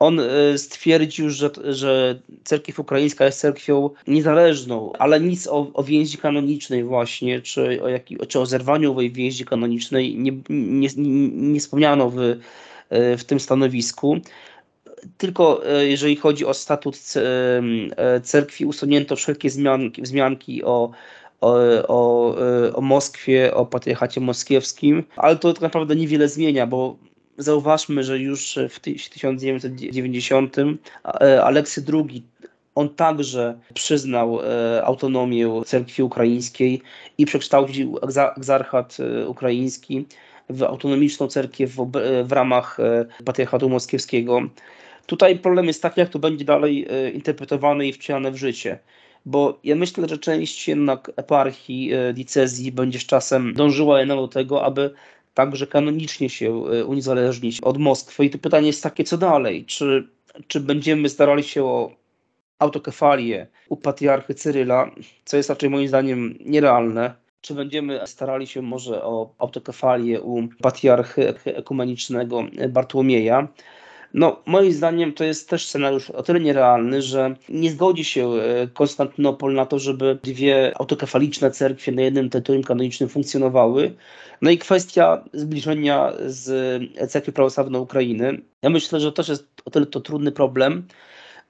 on 0.01 0.21
e, 0.21 0.59
stwierdził, 0.59 1.31
że, 1.31 1.51
że 1.65 2.21
cerkiew 2.45 2.79
ukraińska 2.79 3.25
jest 3.25 3.41
cerkwią 3.41 3.91
niezależną, 4.07 4.93
ale 4.99 5.21
nic 5.21 5.47
o, 5.47 5.71
o 5.75 5.85
więzi 5.85 6.19
kanonicznej 6.19 6.85
właśnie, 6.85 7.41
czy 7.41 7.83
o, 7.83 7.89
jaki, 7.89 8.17
czy 8.29 8.41
o 8.41 8.47
zerwaniu 8.47 8.91
owej 8.91 9.13
więzi 9.13 9.45
kanonicznej 9.45 10.17
nie, 10.17 10.33
nie, 10.49 10.89
nie 11.33 11.61
wspomniano 11.61 12.11
w, 12.11 12.19
e, 12.91 13.17
w 13.17 13.25
tym 13.25 13.41
stanowisku. 13.41 14.17
Tylko 15.19 15.67
e, 15.67 15.87
jeżeli 15.87 16.17
chodzi 16.17 16.47
o 16.47 16.55
statut 16.55 16.97
cerkwi, 18.23 18.65
usunięto 18.65 19.17
wszelkie 19.17 19.51
zmianki, 19.51 20.03
wzmianki 20.03 20.65
o, 20.65 20.91
o, 21.41 21.59
o, 21.89 22.35
o 22.75 22.81
Moskwie, 22.81 23.55
o 23.55 23.67
patriarchacie 23.67 24.21
moskiewskim, 24.21 25.05
ale 25.17 25.37
to 25.37 25.53
tak 25.53 25.63
naprawdę 25.63 25.97
niewiele 25.97 26.29
zmienia, 26.29 26.67
bo 26.67 26.97
Zauważmy, 27.41 28.05
że 28.05 28.19
już 28.19 28.59
w 28.71 28.81
1990 28.81 30.57
e, 30.59 31.45
Aleksy 31.45 31.85
II 31.93 32.23
on 32.75 32.89
także 32.89 33.59
przyznał 33.75 34.41
e, 34.41 34.85
autonomię 34.85 35.63
cerkwi 35.67 36.03
ukraińskiej 36.03 36.83
i 37.19 37.27
przekształcił 37.27 37.99
egzarchat 38.37 38.97
e, 39.01 39.29
ukraiński 39.29 40.07
w 40.51 40.63
autonomiczną 40.63 41.29
cerkiew 41.29 41.71
w, 41.71 41.91
w 42.25 42.33
ramach 42.33 42.79
patriarchatu 43.25 43.69
moskiewskiego. 43.69 44.41
Tutaj 45.07 45.39
problem 45.39 45.67
jest 45.67 45.83
taki, 45.83 46.01
jak 46.01 46.09
to 46.09 46.19
będzie 46.19 46.45
dalej 46.45 46.89
interpretowane 47.15 47.87
i 47.87 47.93
wcielane 47.93 48.31
w 48.31 48.37
życie. 48.37 48.79
Bo 49.27 49.59
ja 49.65 49.77
myślę, 49.77 50.09
że 50.09 50.19
część 50.19 50.69
jednak 50.69 51.11
eparchii, 51.17 51.93
diecezji 52.15 52.73
będzie 52.73 52.99
z 52.99 53.07
czasem 53.07 53.55
dążyła 53.55 54.07
do 54.07 54.29
tego, 54.29 54.65
aby 54.65 54.95
także 55.35 55.67
kanonicznie 55.67 56.29
się 56.31 56.65
e, 56.65 56.85
uniezależnić 56.85 57.61
od 57.61 57.79
Moskwy. 57.79 58.25
I 58.25 58.31
to 58.31 58.39
pytanie 58.39 58.67
jest 58.67 58.83
takie, 58.83 59.05
co 59.05 59.19
dalej? 59.19 59.65
Czy, 59.65 60.09
czy 60.47 60.61
będziemy 60.61 61.09
starali 61.09 61.43
się 61.43 61.65
o 61.65 61.91
autokefalię 62.59 63.47
u 63.69 63.77
patriarchy 63.77 64.35
Cyryla, 64.35 64.91
co 65.25 65.37
jest 65.37 65.49
raczej 65.51 65.71
moim 65.71 65.89
zdaniem 65.89 66.35
nierealne? 66.47 67.15
Czy 67.41 67.55
będziemy 67.55 68.07
starali 68.07 68.47
się 68.47 68.63
może 68.63 69.05
o 69.05 69.35
autokefalię 69.39 70.21
u 70.21 70.49
patriarchy 70.63 71.35
ekumenicznego 71.45 72.45
Bartłomieja? 72.69 73.49
No, 74.15 74.43
moim 74.47 74.73
zdaniem 74.73 75.13
to 75.13 75.25
jest 75.25 75.49
też 75.49 75.69
scenariusz 75.69 76.11
o 76.11 76.23
tyle 76.23 76.41
nierealny, 76.41 77.03
że 77.03 77.35
nie 77.49 77.71
zgodzi 77.71 78.05
się 78.05 78.29
e, 78.29 78.67
Konstantynopol 78.67 79.55
na 79.55 79.67
to, 79.67 79.79
żeby 79.79 80.19
dwie 80.23 80.73
autokefaliczne 80.79 81.51
cerkwie 81.51 81.93
na 81.93 82.03
jednym 82.03 82.31
terytorium 82.31 82.65
kanonicznym 82.65 83.09
funkcjonowały. 83.09 83.95
No 84.43 84.51
i 84.51 84.59
kwestia 84.59 85.25
zbliżenia 85.33 86.13
z 86.27 87.11
cerkwi 87.11 87.33
prawosławnej 87.33 87.81
Ukrainy. 87.81 88.41
Ja 88.63 88.71
myślę, 88.71 89.01
że 89.01 89.13
też 89.13 89.29
jest 89.29 89.47
o 89.65 89.71
tyle 89.71 89.87
to 89.87 90.01
trudny 90.01 90.33
problem, 90.33 90.87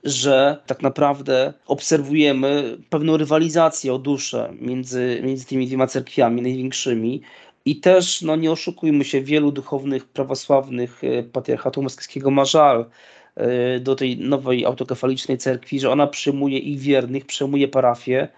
że 0.05 0.59
tak 0.67 0.83
naprawdę 0.83 1.53
obserwujemy 1.67 2.79
pewną 2.91 3.17
rywalizację 3.17 3.95
o 3.95 3.99
duszę 3.99 4.53
między, 4.61 5.21
między 5.25 5.47
tymi 5.47 5.67
dwiema 5.67 5.87
cerkwiami 5.87 6.43
największymi. 6.43 7.23
I 7.71 7.77
też, 7.77 8.23
no 8.23 8.37
nie 8.37 8.51
oszukujmy 8.51 9.05
się, 9.05 9.21
wielu 9.21 9.53
duchownych 9.53 10.09
prawosławnych 10.09 11.05
e, 11.05 11.23
patriarchatu 11.23 11.83
moskiewskiego 11.83 12.31
ma 12.31 12.45
żal 12.45 12.87
e, 13.35 13.81
do 13.81 13.95
tej 13.97 14.19
nowej 14.19 14.65
autokefalicznej 14.65 15.39
cerkwi, 15.39 15.81
że 15.81 15.91
ona 15.91 16.07
przyjmuje 16.07 16.59
ich 16.59 16.79
wiernych, 16.79 17.27
przejmuje 17.27 17.69
parafię 17.69 18.29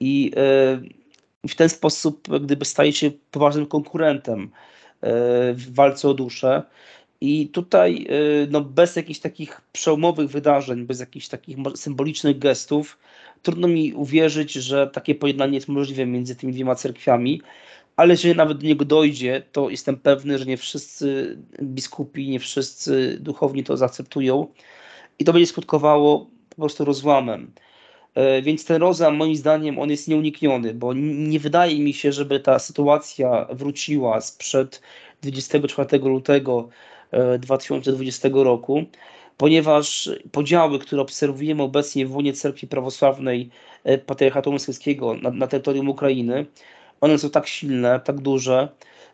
i 0.00 0.32
e, 0.36 1.48
w 1.48 1.54
ten 1.54 1.68
sposób 1.68 2.28
gdyby 2.40 2.64
staje 2.64 2.92
się 2.92 3.10
poważnym 3.30 3.66
konkurentem 3.66 4.50
w 5.54 5.74
walce 5.74 6.08
o 6.08 6.14
duszę. 6.14 6.62
I 7.20 7.48
tutaj 7.48 8.06
no, 8.50 8.60
bez 8.60 8.96
jakichś 8.96 9.20
takich 9.20 9.60
przełomowych 9.72 10.30
wydarzeń, 10.30 10.86
bez 10.86 11.00
jakichś 11.00 11.28
takich 11.28 11.56
symbolicznych 11.74 12.38
gestów, 12.38 12.98
trudno 13.42 13.68
mi 13.68 13.94
uwierzyć, 13.94 14.52
że 14.52 14.86
takie 14.86 15.14
pojednanie 15.14 15.54
jest 15.54 15.68
możliwe 15.68 16.06
między 16.06 16.36
tymi 16.36 16.52
dwiema 16.52 16.74
cerkwiami, 16.74 17.40
ale 17.96 18.14
jeżeli 18.14 18.36
nawet 18.36 18.58
do 18.58 18.66
niego 18.66 18.84
dojdzie, 18.84 19.42
to 19.52 19.70
jestem 19.70 19.96
pewny, 19.96 20.38
że 20.38 20.44
nie 20.44 20.56
wszyscy 20.56 21.38
biskupi, 21.62 22.28
nie 22.28 22.40
wszyscy 22.40 23.18
duchowni 23.20 23.64
to 23.64 23.76
zaakceptują 23.76 24.46
i 25.18 25.24
to 25.24 25.32
będzie 25.32 25.46
skutkowało 25.46 26.30
po 26.48 26.56
prostu 26.56 26.84
rozłamem. 26.84 27.52
E, 28.14 28.42
więc 28.42 28.64
ten 28.64 28.82
rozłam, 28.82 29.16
moim 29.16 29.36
zdaniem, 29.36 29.78
on 29.78 29.90
jest 29.90 30.08
nieunikniony, 30.08 30.74
bo 30.74 30.92
nie 30.94 31.40
wydaje 31.40 31.78
mi 31.78 31.92
się, 31.92 32.12
żeby 32.12 32.40
ta 32.40 32.58
sytuacja 32.58 33.46
wróciła 33.52 34.20
sprzed 34.20 34.82
24 35.22 35.98
lutego 35.98 36.68
2020 37.38 38.28
e, 38.28 38.44
roku, 38.44 38.84
ponieważ 39.36 40.10
podziały, 40.32 40.78
które 40.78 41.02
obserwujemy 41.02 41.62
obecnie 41.62 42.06
w 42.06 42.10
wojnie 42.10 42.32
cerkwi 42.32 42.66
prawosławnej 42.66 43.50
e, 43.84 43.98
Patriarchatu 43.98 44.52
Moskiewskiego 44.52 45.14
na, 45.14 45.30
na 45.30 45.46
terytorium 45.46 45.88
Ukrainy, 45.88 46.46
one 47.04 47.18
są 47.18 47.30
tak 47.30 47.48
silne, 47.48 48.00
tak 48.04 48.20
duże, 48.20 48.68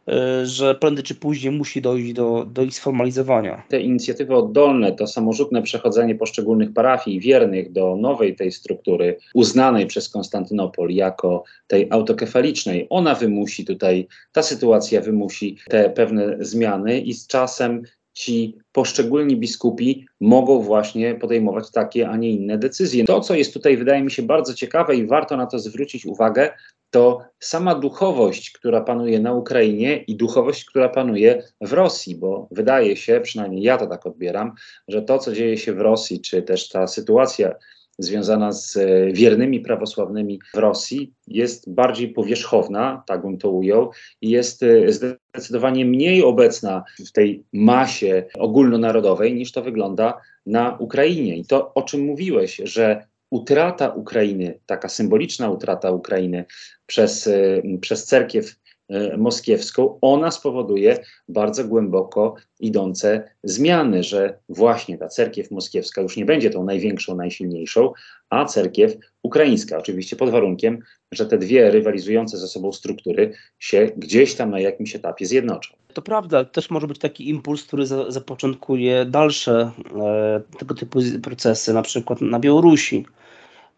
y, 0.08 0.46
że 0.46 0.74
prędzej 0.74 1.04
czy 1.04 1.14
później 1.14 1.52
musi 1.52 1.82
dojść 1.82 2.12
do, 2.12 2.44
do 2.44 2.62
ich 2.62 2.74
sformalizowania. 2.74 3.62
Te 3.68 3.80
inicjatywy 3.80 4.34
oddolne, 4.34 4.92
to 4.92 5.06
samorzutne 5.06 5.62
przechodzenie 5.62 6.14
poszczególnych 6.14 6.72
parafii 6.72 7.20
wiernych 7.20 7.72
do 7.72 7.96
nowej 7.96 8.36
tej 8.36 8.52
struktury, 8.52 9.16
uznanej 9.34 9.86
przez 9.86 10.08
Konstantynopol 10.08 10.90
jako 10.90 11.44
tej 11.66 11.86
autokefalicznej, 11.90 12.86
ona 12.90 13.14
wymusi 13.14 13.64
tutaj, 13.64 14.08
ta 14.32 14.42
sytuacja 14.42 15.00
wymusi 15.00 15.56
te 15.68 15.90
pewne 15.90 16.36
zmiany 16.40 17.00
i 17.00 17.14
z 17.14 17.26
czasem 17.26 17.82
ci 18.12 18.58
poszczególni 18.72 19.36
biskupi 19.36 20.06
mogą 20.20 20.60
właśnie 20.60 21.14
podejmować 21.14 21.70
takie, 21.70 22.08
a 22.08 22.16
nie 22.16 22.30
inne 22.30 22.58
decyzje. 22.58 23.04
To, 23.04 23.20
co 23.20 23.34
jest 23.34 23.52
tutaj, 23.52 23.76
wydaje 23.76 24.02
mi 24.02 24.10
się 24.10 24.22
bardzo 24.22 24.54
ciekawe 24.54 24.96
i 24.96 25.06
warto 25.06 25.36
na 25.36 25.46
to 25.46 25.58
zwrócić 25.58 26.06
uwagę, 26.06 26.50
to 26.90 27.20
sama 27.38 27.74
duchowość, 27.74 28.50
która 28.50 28.80
panuje 28.80 29.20
na 29.20 29.34
Ukrainie 29.34 29.96
i 29.96 30.16
duchowość, 30.16 30.64
która 30.64 30.88
panuje 30.88 31.42
w 31.60 31.72
Rosji, 31.72 32.16
bo 32.16 32.48
wydaje 32.50 32.96
się, 32.96 33.20
przynajmniej 33.20 33.62
ja 33.62 33.78
to 33.78 33.86
tak 33.86 34.06
odbieram, 34.06 34.52
że 34.88 35.02
to, 35.02 35.18
co 35.18 35.32
dzieje 35.32 35.58
się 35.58 35.72
w 35.72 35.80
Rosji, 35.80 36.20
czy 36.20 36.42
też 36.42 36.68
ta 36.68 36.86
sytuacja 36.86 37.54
związana 37.98 38.52
z 38.52 38.76
e, 38.76 39.12
wiernymi 39.12 39.60
prawosławnymi 39.60 40.40
w 40.54 40.58
Rosji 40.58 41.12
jest 41.26 41.70
bardziej 41.72 42.08
powierzchowna, 42.08 43.02
tak 43.06 43.22
bym 43.22 43.38
to 43.38 43.50
ujął, 43.50 43.90
i 44.20 44.30
jest 44.30 44.62
e, 44.62 44.92
zdecydowanie 44.92 45.84
mniej 45.84 46.22
obecna 46.22 46.84
w 47.06 47.12
tej 47.12 47.44
masie 47.52 48.24
ogólnonarodowej 48.38 49.34
niż 49.34 49.52
to 49.52 49.62
wygląda 49.62 50.20
na 50.46 50.76
Ukrainie. 50.78 51.36
I 51.36 51.44
to, 51.44 51.74
o 51.74 51.82
czym 51.82 52.00
mówiłeś, 52.00 52.60
że 52.64 53.06
utrata 53.30 53.88
Ukrainy, 53.88 54.58
taka 54.66 54.88
symboliczna 54.88 55.50
utrata 55.50 55.90
Ukrainy 55.90 56.44
przez, 56.86 57.26
e, 57.26 57.62
przez 57.80 58.06
cerkiew 58.06 58.56
e, 58.88 59.16
moskiewską, 59.16 59.98
ona 60.00 60.30
spowoduje 60.30 60.98
bardzo 61.28 61.64
głęboko 61.64 62.34
idące 62.60 63.30
zmiany, 63.42 64.02
że 64.02 64.38
właśnie 64.48 64.98
ta 64.98 65.08
cerkiew 65.08 65.50
moskiewska 65.50 66.00
już 66.00 66.16
nie 66.16 66.24
będzie 66.24 66.50
tą 66.50 66.64
największą, 66.64 67.16
najsilniejszą, 67.16 67.92
a 68.30 68.44
cerkiew 68.44 68.96
ukraińska. 69.22 69.78
Oczywiście 69.78 70.16
pod 70.16 70.30
warunkiem, 70.30 70.82
że 71.12 71.26
te 71.26 71.38
dwie 71.38 71.70
rywalizujące 71.70 72.38
ze 72.38 72.48
sobą 72.48 72.72
struktury 72.72 73.32
się 73.58 73.90
gdzieś 73.96 74.34
tam 74.34 74.50
na 74.50 74.60
jakimś 74.60 74.96
etapie 74.96 75.26
zjednoczą. 75.26 75.79
To 75.94 76.02
prawda, 76.02 76.44
też 76.44 76.70
może 76.70 76.86
być 76.86 76.98
taki 76.98 77.28
impuls, 77.28 77.62
który 77.62 77.86
za, 77.86 78.10
zapoczątkuje 78.10 79.04
dalsze 79.04 79.70
e, 79.96 80.58
tego 80.58 80.74
typu 80.74 80.98
procesy, 81.22 81.74
na 81.74 81.82
przykład 81.82 82.20
na 82.20 82.38
Białorusi 82.38 83.04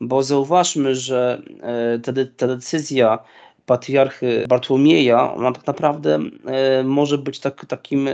bo 0.03 0.23
zauważmy, 0.23 0.95
że 0.95 1.43
e, 1.63 1.99
ta, 1.99 2.13
ta 2.37 2.47
decyzja 2.47 3.19
patriarchy 3.67 4.45
Bartłomieja, 4.49 5.35
ona 5.35 5.53
tak 5.53 5.67
naprawdę 5.67 6.19
e, 6.47 6.85
może 6.85 7.19
być 7.19 7.39
tak, 7.39 7.67
takim 7.67 8.09
e, 8.09 8.13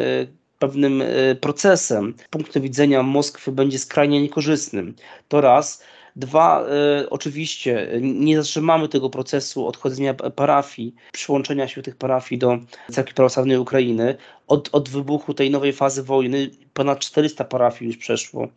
pewnym 0.58 1.02
procesem. 1.40 2.14
Z 2.26 2.28
punktu 2.28 2.60
widzenia 2.60 3.02
Moskwy 3.02 3.52
będzie 3.52 3.78
skrajnie 3.78 4.22
niekorzystnym. 4.22 4.94
To 5.28 5.40
raz. 5.40 5.82
Dwa, 6.16 6.66
oczywiście 7.10 7.88
nie 8.02 8.36
zatrzymamy 8.36 8.88
tego 8.88 9.10
procesu 9.10 9.66
odchodzenia 9.66 10.14
parafii, 10.14 10.94
przyłączenia 11.12 11.68
się 11.68 11.82
tych 11.82 11.96
parafii 11.96 12.38
do 12.38 12.58
Cerkwi 12.92 13.14
Prawosławnej 13.14 13.58
Ukrainy. 13.58 14.16
Od, 14.46 14.68
od 14.72 14.88
wybuchu 14.88 15.34
tej 15.34 15.50
nowej 15.50 15.72
fazy 15.72 16.02
wojny 16.02 16.50
ponad 16.72 16.98
400 16.98 17.44
parafii 17.44 17.88
już 17.88 17.96
przeszło 17.96 18.48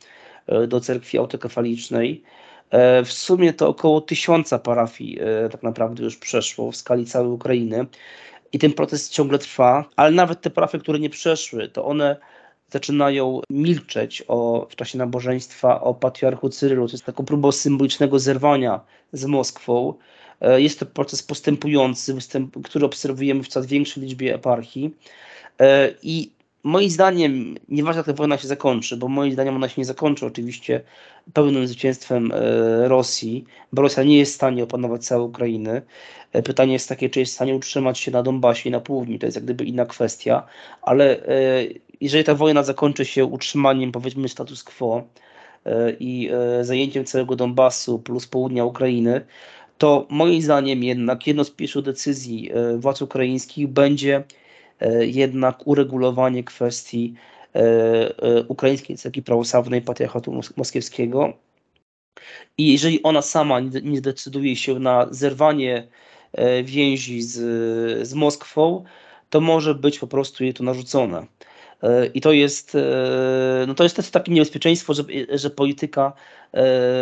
do 0.68 0.80
cerkwi 0.80 1.18
autokefalicznej. 1.18 2.24
E, 2.70 3.04
w 3.04 3.12
sumie 3.12 3.54
to 3.54 3.68
około 3.68 4.02
tysiąca 4.02 4.60
parafii 4.60 5.20
e, 5.22 5.50
tak 5.50 5.64
naprawdę 5.64 6.04
już 6.04 6.18
przeszło 6.18 6.72
w 6.72 6.76
skali 6.76 7.06
całej 7.06 7.32
Ukrainy 7.32 7.86
i 8.54 8.60
ten 8.60 8.74
proces 8.74 9.10
ciągle 9.10 9.40
trwa, 9.40 9.86
ale 9.96 10.12
nawet 10.12 10.42
te 10.42 10.50
parafie, 10.50 10.80
które 10.80 11.00
nie 11.00 11.10
przeszły, 11.10 11.68
to 11.68 11.86
one 11.86 12.18
zaczynają 12.72 13.42
milczeć 13.50 14.24
o, 14.28 14.68
w 14.70 14.76
czasie 14.76 14.98
nabożeństwa 14.98 15.82
o 15.82 15.94
patriarchu 15.94 16.50
Cyrylu. 16.50 16.88
To 16.88 16.94
jest 16.94 17.06
taką 17.06 17.26
próbą 17.26 17.52
symbolicznego 17.52 18.20
zerwania 18.20 18.80
z 19.14 19.26
Moskwą. 19.26 19.94
E, 20.42 20.62
jest 20.62 20.80
to 20.80 20.86
proces 20.86 21.24
postępujący, 21.24 22.16
który 22.64 22.86
obserwujemy 22.86 23.44
w 23.44 23.48
coraz 23.48 23.68
większej 23.68 24.04
liczbie 24.04 24.36
eparchii. 24.36 24.96
I 26.04 26.32
moim 26.64 26.90
zdaniem, 26.90 27.56
nieważne 27.70 28.00
jak 28.00 28.06
ta 28.06 28.14
wojna 28.14 28.38
się 28.38 28.48
zakończy, 28.48 28.98
bo 28.98 29.08
moim 29.08 29.34
zdaniem 29.34 29.56
ona 29.56 29.70
się 29.70 29.82
nie 29.82 29.86
zakończy 29.86 30.26
oczywiście 30.26 30.82
pełnym 31.34 31.68
zwycięstwem 31.68 32.32
e, 32.32 32.88
Rosji, 32.88 33.46
bo 33.74 33.82
Rosja 33.82 34.04
nie 34.04 34.18
jest 34.18 34.32
w 34.32 34.36
stanie 34.36 34.64
opanować 34.64 35.06
całej 35.06 35.28
Ukrainy. 35.28 35.82
E, 36.32 36.44
pytanie 36.44 36.74
jest 36.74 36.90
takie, 36.90 37.10
czy 37.10 37.20
jest 37.20 37.32
w 37.32 37.36
stanie 37.36 37.56
utrzymać 37.56 38.00
się 38.00 38.12
na 38.12 38.24
Donbasie 38.24 38.70
i 38.70 38.72
na 38.72 38.80
południu, 38.80 39.20
to 39.20 39.26
jest 39.26 39.36
jak 39.36 39.44
gdyby 39.44 39.64
inna 39.64 39.86
kwestia, 39.86 40.46
ale 40.82 41.26
e, 41.26 41.64
jeżeli 42.02 42.24
ta 42.24 42.36
wojna 42.36 42.64
zakończy 42.64 43.06
się 43.06 43.26
utrzymaniem 43.26 43.92
powiedzmy 43.92 44.30
status 44.30 44.64
quo 44.64 45.04
i 46.00 46.30
zajęciem 46.62 47.06
całego 47.06 47.36
Donbasu 47.36 48.00
plus 48.00 48.28
południa 48.28 48.66
Ukrainy, 48.66 49.26
to 49.78 50.08
moim 50.10 50.42
zdaniem 50.42 50.84
jednak 50.84 51.28
jedną 51.28 51.44
z 51.44 51.52
pierwszych 51.52 51.84
decyzji 51.84 52.52
władz 52.78 53.02
ukraińskich 53.02 53.68
będzie 53.68 54.24
E, 54.82 55.06
jednak 55.06 55.68
uregulowanie 55.68 56.44
kwestii 56.44 57.14
e, 57.56 57.60
e, 57.60 58.44
ukraińskiej 58.44 58.98
cerkwi 58.98 59.22
prawosławnej 59.24 59.82
patriarchatu 59.82 60.42
moskiewskiego. 60.58 61.34
I 62.58 62.72
jeżeli 62.72 63.04
ona 63.04 63.22
sama 63.22 63.60
nie 63.60 63.98
zdecyduje 63.98 64.56
się 64.56 64.80
na 64.80 65.08
zerwanie 65.12 65.88
więzi 66.64 67.22
z, 67.22 67.38
z 68.08 68.14
Moskwą, 68.14 68.84
to 69.30 69.42
może 69.42 69.76
być 69.76 70.00
po 70.00 70.08
prostu 70.08 70.44
jej 70.44 70.54
to 70.54 70.64
narzucone. 70.64 71.26
I 72.14 72.22
to 72.22 72.32
jest, 72.32 72.78
no 73.68 73.74
to 73.74 73.84
jest 73.84 73.96
też 73.96 74.10
takie 74.10 74.32
niebezpieczeństwo, 74.32 74.94
że, 74.94 75.04
że 75.34 75.50
polityka 75.50 76.14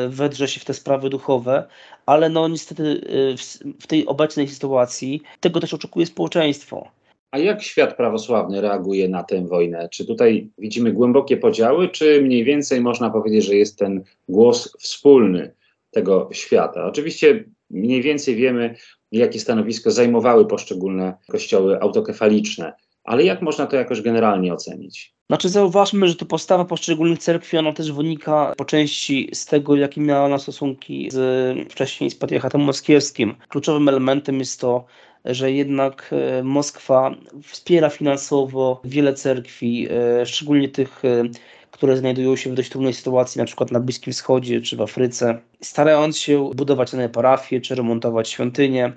wedrze 0.10 0.48
się 0.48 0.60
w 0.60 0.65
te 0.65 0.74
sprawy 0.74 1.10
duchowe, 1.10 1.68
ale 2.06 2.30
no 2.30 2.48
niestety 2.48 3.02
w, 3.38 3.42
w 3.84 3.88
tej 3.88 4.06
obecnej 4.06 4.48
sytuacji 4.48 5.22
tego 5.39 5.60
też 5.60 5.74
oczekuje 5.74 6.06
społeczeństwo. 6.06 6.92
A 7.32 7.38
jak 7.38 7.63
świat 7.63 7.98
prawosławny 7.98 8.62
reaguje 8.62 9.10
na 9.10 9.24
tę 9.24 9.46
wojnę? 9.46 9.89
Czy 9.89 10.06
tutaj 10.06 10.50
widzimy 10.58 10.92
głębokie 10.92 11.38
podziały, 11.38 11.89
czy 11.89 12.22
mniej 12.22 12.44
więcej 12.44 12.82
można 12.82 13.10
powiedzieć, 13.10 13.46
że 13.46 13.56
jest 13.56 13.80
ten 13.80 14.04
głos 14.30 14.78
wspólny 14.80 15.54
tego 15.92 16.30
świata? 16.32 16.86
Oczywiście 16.86 17.44
mniej 17.70 18.02
więcej 18.02 18.36
wiemy, 18.36 18.76
jakie 19.12 19.39
stanowisko 19.39 19.92
zajmowały 19.92 20.48
poszczególne 20.48 21.13
kościoły 21.28 21.82
autokefaliczne, 21.82 22.74
ale 23.10 23.24
jak 23.24 23.41
można 23.41 23.67
to 23.67 23.76
jakoś 23.76 24.02
generalnie 24.02 24.54
ocenić? 24.54 25.13
Znaczy 25.30 25.50
zauważmy, 25.50 26.08
że 26.08 26.15
to 26.15 26.26
postawa 26.26 26.65
poszczególnych 26.65 27.19
cerkwi, 27.19 27.58
ona 27.58 27.74
też 27.74 27.91
wynika 27.91 28.54
po 28.58 28.65
części 28.65 29.30
z 29.34 29.45
tego, 29.45 29.76
jakie 29.76 30.02
miała 30.02 30.26
ona 30.26 30.39
stosunki 30.39 31.10
z, 31.12 31.72
wcześniej 31.72 32.12
z 32.12 32.15
patriarchatem 32.15 32.62
moskiewskim. 32.62 33.36
Kluczowym 33.48 33.89
elementem 33.89 34.39
jest 34.39 34.62
to, 34.62 34.86
że 35.26 35.52
jednak 35.52 36.10
e, 36.12 36.43
Moskwa 36.43 37.15
wspiera 37.43 37.89
finansowo 37.89 38.82
wiele 38.84 39.13
cerkwi, 39.13 39.88
e, 39.91 40.26
szczególnie 40.26 40.69
tych, 40.69 41.06
e, 41.06 41.24
które 41.72 41.98
znajdują 41.98 42.36
się 42.36 42.50
w 42.50 42.54
dość 42.54 42.69
trudnej 42.69 42.93
sytuacji, 42.93 43.39
na 43.39 43.45
przykład 43.45 43.72
na 43.72 43.80
Bliskim 43.80 44.13
Wschodzie 44.13 44.62
czy 44.62 44.78
w 44.78 44.82
Afryce, 44.82 45.39
starając 45.62 46.17
się 46.17 46.50
budować 46.56 46.93
nowe 46.93 47.10
parafie 47.10 47.62
czy 47.62 47.76
remontować 47.76 48.30
świątynie. 48.30 48.93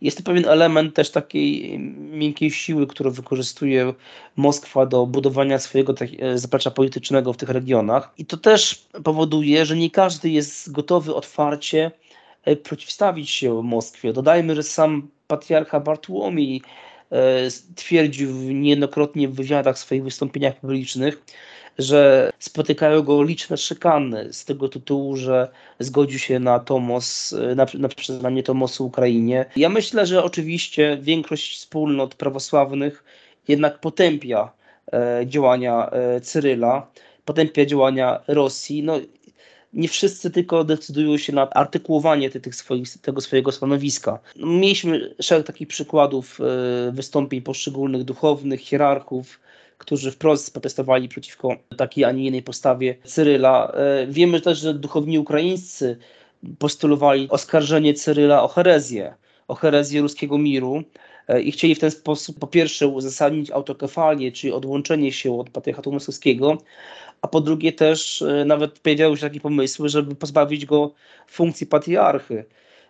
Jest 0.00 0.18
to 0.18 0.22
pewien 0.22 0.48
element 0.48 0.94
też 0.94 1.10
takiej 1.10 1.78
miękkiej 2.12 2.50
siły, 2.50 2.86
którą 2.86 3.10
wykorzystuje 3.10 3.94
Moskwa 4.36 4.86
do 4.86 5.06
budowania 5.06 5.58
swojego 5.58 5.94
zaplecza 6.34 6.70
politycznego 6.70 7.32
w 7.32 7.36
tych 7.36 7.48
regionach. 7.48 8.14
I 8.18 8.26
to 8.26 8.36
też 8.36 8.86
powoduje, 9.04 9.66
że 9.66 9.76
nie 9.76 9.90
każdy 9.90 10.30
jest 10.30 10.72
gotowy 10.72 11.14
otwarcie 11.14 11.90
przeciwstawić 12.62 13.30
się 13.30 13.62
Moskwie. 13.62 14.12
Dodajmy, 14.12 14.54
że 14.54 14.62
sam 14.62 15.08
patriarcha 15.26 15.80
Bartłomiej 15.80 16.62
e, 17.12 17.48
twierdził 17.74 18.30
niejednokrotnie 18.32 19.28
w 19.28 19.34
wywiadach, 19.34 19.76
w 19.76 19.78
swoich 19.78 20.04
wystąpieniach 20.04 20.60
publicznych, 20.60 21.22
że 21.78 22.30
spotykają 22.38 23.02
go 23.02 23.22
liczne 23.22 23.56
szykany 23.56 24.32
z 24.32 24.44
tego 24.44 24.68
tytułu, 24.68 25.16
że 25.16 25.48
zgodził 25.78 26.18
się 26.18 26.38
na 26.38 26.58
Tomos, 26.58 27.34
na, 27.56 27.66
na 27.74 27.88
przyznanie 27.88 28.42
Tomosu 28.42 28.86
Ukrainie. 28.86 29.46
Ja 29.56 29.68
myślę, 29.68 30.06
że 30.06 30.24
oczywiście 30.24 30.98
większość 31.00 31.56
wspólnot 31.56 32.14
prawosławnych 32.14 33.04
jednak 33.48 33.80
potępia 33.80 34.52
e, 34.92 35.22
działania 35.26 35.90
e, 35.90 36.20
Cyryla, 36.20 36.86
potępia 37.24 37.66
działania 37.66 38.20
Rosji. 38.28 38.82
No, 38.82 39.00
nie 39.72 39.88
wszyscy 39.88 40.30
tylko 40.30 40.64
decydują 40.64 41.18
się 41.18 41.32
na 41.32 41.50
artykułowanie 41.50 42.30
tych 42.30 42.54
swoich, 42.54 42.98
tego 43.02 43.20
swojego 43.20 43.52
stanowiska. 43.52 44.18
No, 44.36 44.46
mieliśmy 44.46 45.14
szereg 45.20 45.46
takich 45.46 45.68
przykładów 45.68 46.40
e, 46.40 46.92
wystąpień 46.92 47.42
poszczególnych 47.42 48.04
duchownych, 48.04 48.60
hierarchów, 48.60 49.40
którzy 49.78 50.10
wprost 50.10 50.52
protestowali 50.52 51.08
przeciwko 51.08 51.56
takiej, 51.76 52.04
a 52.04 52.12
nie 52.12 52.26
innej 52.26 52.42
postawie 52.42 52.96
Cyryla. 53.04 53.72
E, 53.72 54.06
wiemy 54.06 54.40
też, 54.40 54.58
że 54.58 54.74
duchowni 54.74 55.18
ukraińscy 55.18 55.98
postulowali 56.58 57.28
oskarżenie 57.30 57.94
Cyryla 57.94 58.42
o 58.42 58.48
herezję, 58.48 59.14
o 59.48 59.54
herezję 59.54 60.00
ruskiego 60.00 60.38
miru 60.38 60.82
e, 61.28 61.42
i 61.42 61.52
chcieli 61.52 61.74
w 61.74 61.78
ten 61.78 61.90
sposób 61.90 62.38
po 62.38 62.46
pierwsze 62.46 62.88
uzasadnić 62.88 63.50
autokefalię, 63.50 64.32
czyli 64.32 64.52
odłączenie 64.52 65.12
się 65.12 65.40
od 65.40 65.50
patriarchatu 65.50 65.92
moskiewskiego, 65.92 66.58
a 67.22 67.28
po 67.28 67.40
drugie 67.40 67.72
też 67.72 68.22
e, 68.22 68.44
nawet 68.44 68.78
pojawiały 68.78 69.16
się 69.16 69.22
takie 69.22 69.40
pomysły, 69.40 69.88
żeby 69.88 70.14
pozbawić 70.14 70.66
go 70.66 70.92
funkcji 71.28 71.66
patriarchy. 71.66 72.44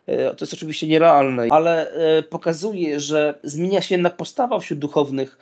To 0.07 0.37
jest 0.41 0.53
oczywiście 0.53 0.87
nierealne, 0.87 1.47
ale 1.51 1.93
pokazuje, 2.31 3.01
że 3.01 3.39
zmienia 3.43 3.83
się 3.83 3.95
jednak 3.95 4.17
postawa 4.17 4.59
wśród 4.59 4.79
duchownych 4.79 5.39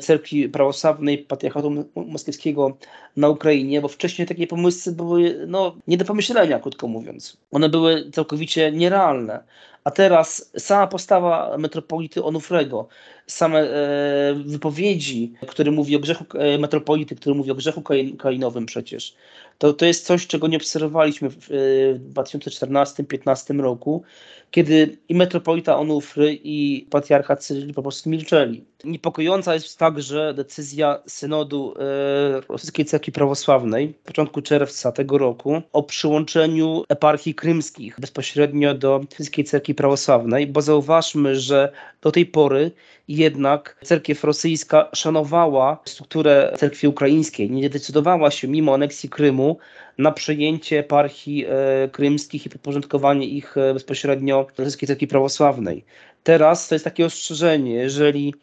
cerkwi 0.00 0.48
prawosławnej 0.48 1.18
patriarchatu 1.18 1.84
moskiewskiego 1.94 2.76
na 3.16 3.28
Ukrainie, 3.28 3.80
bo 3.80 3.88
wcześniej 3.88 4.28
takie 4.28 4.46
pomysły 4.46 4.92
były 4.92 5.44
no, 5.46 5.76
nie 5.86 5.96
do 5.96 6.04
pomyślenia, 6.04 6.58
krótko 6.58 6.88
mówiąc. 6.88 7.36
One 7.50 7.68
były 7.68 8.10
całkowicie 8.10 8.72
nierealne. 8.72 9.44
A 9.86 9.90
teraz 9.90 10.50
sama 10.58 10.86
postawa 10.86 11.56
metropolity 11.58 12.24
Onufrego, 12.24 12.88
same 13.26 13.60
e, 13.60 14.34
wypowiedzi, 14.34 15.32
które 15.48 15.70
mówi 15.70 15.96
o 15.96 15.98
grzechu 15.98 16.24
e, 16.34 16.58
metropolity, 16.58 17.16
który 17.16 17.34
mówi 17.34 17.50
o 17.50 17.54
grzechu 17.54 17.82
kainowym 18.18 18.66
przecież, 18.66 19.14
to, 19.58 19.72
to 19.72 19.86
jest 19.86 20.06
coś, 20.06 20.26
czego 20.26 20.46
nie 20.46 20.56
obserwowaliśmy 20.56 21.30
w, 21.30 21.36
w 21.38 22.12
2014-2015 22.14 23.60
roku, 23.60 24.02
kiedy 24.50 24.98
i 25.08 25.14
metropolita 25.14 25.78
Onufry 25.78 26.38
i 26.44 26.86
patriarcha 26.90 27.36
Cyryl 27.36 27.74
po 27.74 27.82
prostu 27.82 28.10
milczeli. 28.10 28.64
Niepokojąca 28.84 29.54
jest 29.54 29.78
także 29.78 30.34
decyzja 30.34 31.02
synodu 31.06 31.74
e, 31.78 32.40
Rosyjskiej 32.48 32.84
Cerkwi 32.84 33.12
Prawosławnej 33.12 33.94
w 34.02 34.06
początku 34.06 34.42
czerwca 34.42 34.92
tego 34.92 35.18
roku 35.18 35.62
o 35.72 35.82
przyłączeniu 35.82 36.84
eparchii 36.88 37.34
krymskich 37.34 38.00
bezpośrednio 38.00 38.74
do 38.74 39.00
Rosyjskiej 39.10 39.44
Cerkwi 39.44 39.74
Prawosławnej, 39.76 40.46
bo 40.46 40.62
zauważmy, 40.62 41.36
że 41.36 41.72
do 42.02 42.12
tej 42.12 42.26
pory 42.26 42.70
jednak 43.08 43.76
cerkiew 43.84 44.24
rosyjska 44.24 44.88
szanowała 44.94 45.78
strukturę 45.84 46.52
cerkwi 46.56 46.88
ukraińskiej, 46.88 47.50
nie 47.50 47.70
decydowała 47.70 48.30
się 48.30 48.48
mimo 48.48 48.74
aneksji 48.74 49.08
Krymu 49.08 49.58
na 49.98 50.12
przejęcie 50.12 50.78
eparchii 50.78 51.46
e, 51.48 51.88
krymskich 51.88 52.46
i 52.46 52.50
podporządkowanie 52.50 53.26
ich 53.26 53.56
e, 53.56 53.74
bezpośrednio 53.74 54.46
rosyjskiej 54.58 54.86
cerkwi 54.86 55.06
prawosławnej. 55.06 55.84
Teraz 56.22 56.68
to 56.68 56.74
jest 56.74 56.84
takie 56.84 57.06
ostrzeżenie, 57.06 57.74
jeżeli 57.74 58.34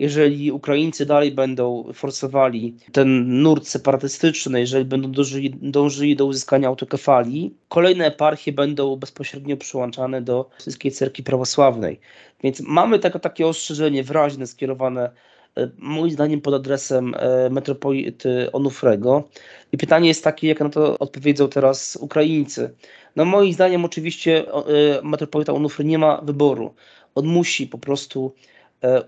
jeżeli 0.00 0.52
Ukraińcy 0.52 1.06
dalej 1.06 1.32
będą 1.32 1.84
forsowali 1.94 2.74
ten 2.92 3.42
nurt 3.42 3.66
separatystyczny, 3.66 4.60
jeżeli 4.60 4.84
będą 4.84 5.12
dążyli, 5.12 5.50
dążyli 5.62 6.16
do 6.16 6.26
uzyskania 6.26 6.68
autokefalii, 6.68 7.54
kolejne 7.68 8.06
eparchie 8.06 8.52
będą 8.52 8.96
bezpośrednio 8.96 9.56
przyłączane 9.56 10.22
do 10.22 10.50
rosyjskiej 10.58 10.92
cerkwi 10.92 11.22
prawosławnej. 11.22 12.00
Więc 12.42 12.60
mamy 12.60 12.98
takie, 12.98 13.46
ostrzeżenie 13.46 14.04
wyraźne 14.04 14.46
skierowane 14.46 15.10
e, 15.56 15.70
moim 15.78 16.10
zdaniem 16.10 16.40
pod 16.40 16.54
adresem 16.54 17.14
e, 17.14 17.50
metropolity 17.50 18.52
Onufrego. 18.52 19.28
I 19.72 19.78
pytanie 19.78 20.08
jest 20.08 20.24
takie, 20.24 20.48
jak 20.48 20.60
na 20.60 20.68
to 20.68 20.98
odpowiedzą 20.98 21.48
teraz 21.48 21.98
Ukraińcy. 22.00 22.74
No 23.16 23.24
moim 23.24 23.52
zdaniem 23.52 23.84
oczywiście 23.84 24.46
e, 24.48 24.62
metropolita 25.02 25.52
Onufry 25.52 25.84
nie 25.84 25.98
ma 25.98 26.20
wyboru. 26.20 26.74
On 27.14 27.26
musi 27.26 27.66
po 27.66 27.78
prostu 27.78 28.34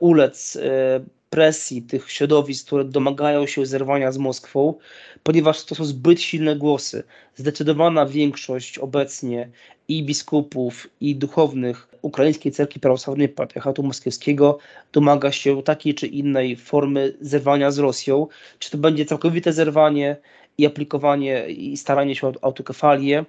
ulec 0.01 0.57
e, 0.57 1.01
presji 1.31 1.83
tych 1.83 2.11
środowisk, 2.11 2.67
które 2.67 2.85
domagają 2.85 3.47
się 3.47 3.67
zerwania 3.67 4.13
z 4.13 4.19
Moskwą, 4.19 4.75
ponieważ 5.23 5.65
to 5.65 5.75
są 5.75 5.85
zbyt 5.85 6.21
silne 6.21 6.57
głosy. 6.57 7.03
Zdecydowana 7.37 8.07
większość 8.07 8.79
obecnie 8.79 9.49
i 9.89 10.03
biskupów, 10.03 10.89
i 11.01 11.17
duchownych 11.17 11.89
Ukraińskiej 12.03 12.53
Cerkwi 12.53 12.81
Prawosławnej 12.81 13.29
Patriarchatu 13.29 13.83
Moskiewskiego 13.83 14.59
domaga 14.93 15.33
się 15.33 15.63
takiej 15.63 15.95
czy 15.95 16.07
innej 16.07 16.57
formy 16.57 17.15
zerwania 17.21 17.71
z 17.71 17.79
Rosją. 17.79 18.27
Czy 18.59 18.71
to 18.71 18.79
będzie 18.79 19.07
całkowite 19.07 19.53
zerwanie 19.53 20.17
i 20.59 20.67
aplikowanie 20.67 21.47
i 21.47 21.77
staranie 21.77 22.15
się 22.17 22.27
o 22.27 22.33
autokefalię, 22.43 23.25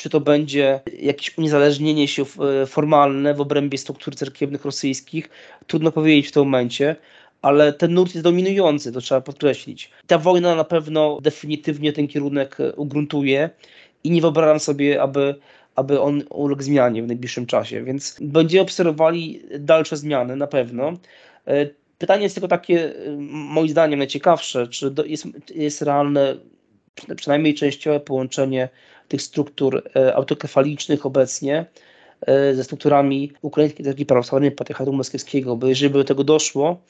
czy 0.00 0.10
to 0.10 0.20
będzie 0.20 0.80
jakieś 0.98 1.38
uniezależnienie 1.38 2.08
się 2.08 2.22
e, 2.62 2.66
formalne 2.66 3.34
w 3.34 3.40
obrębie 3.40 3.78
struktur 3.78 4.16
cerkiewnych 4.16 4.64
rosyjskich, 4.64 5.30
trudno 5.66 5.92
powiedzieć 5.92 6.28
w 6.28 6.32
tym 6.32 6.42
momencie, 6.42 6.96
ale 7.42 7.72
ten 7.72 7.94
nurt 7.94 8.14
jest 8.14 8.24
dominujący, 8.24 8.92
to 8.92 9.00
trzeba 9.00 9.20
podkreślić. 9.20 9.90
Ta 10.06 10.18
wojna 10.18 10.54
na 10.54 10.64
pewno 10.64 11.18
definitywnie 11.22 11.92
ten 11.92 12.08
kierunek 12.08 12.60
e, 12.60 12.72
ugruntuje 12.72 13.50
i 14.04 14.10
nie 14.10 14.20
wyobrażam 14.20 14.60
sobie, 14.60 15.02
aby, 15.02 15.34
aby 15.74 16.00
on 16.00 16.22
uległ 16.30 16.62
zmianie 16.62 17.02
w 17.02 17.06
najbliższym 17.06 17.46
czasie, 17.46 17.84
więc 17.84 18.16
będziemy 18.20 18.62
obserwowali 18.62 19.42
dalsze 19.58 19.96
zmiany 19.96 20.36
na 20.36 20.46
pewno. 20.46 20.92
E, 21.46 21.66
pytanie 21.98 22.22
jest 22.22 22.34
tylko 22.34 22.48
takie, 22.48 22.92
moim 23.30 23.68
zdaniem 23.68 23.98
najciekawsze, 23.98 24.68
czy 24.68 24.94
jest, 25.06 25.26
jest 25.54 25.82
realne 25.82 26.36
przynajmniej 27.16 27.54
częściowe 27.54 28.00
połączenie 28.00 28.68
tych 29.10 29.22
struktur 29.22 29.82
e, 29.96 30.14
autokefalicznych 30.14 31.06
obecnie 31.06 31.66
e, 32.26 32.54
ze 32.54 32.64
strukturami 32.64 33.32
ukraińskiej 33.42 33.84
cerkwi 33.84 34.06
prawosławnej 34.06 34.52
patriarchatu 34.52 34.92
moskiewskiego, 34.92 35.56
bo 35.56 35.66
jeżeli 35.66 35.90
by 35.90 35.98
do 35.98 36.04
tego 36.04 36.24
doszło, 36.24 36.80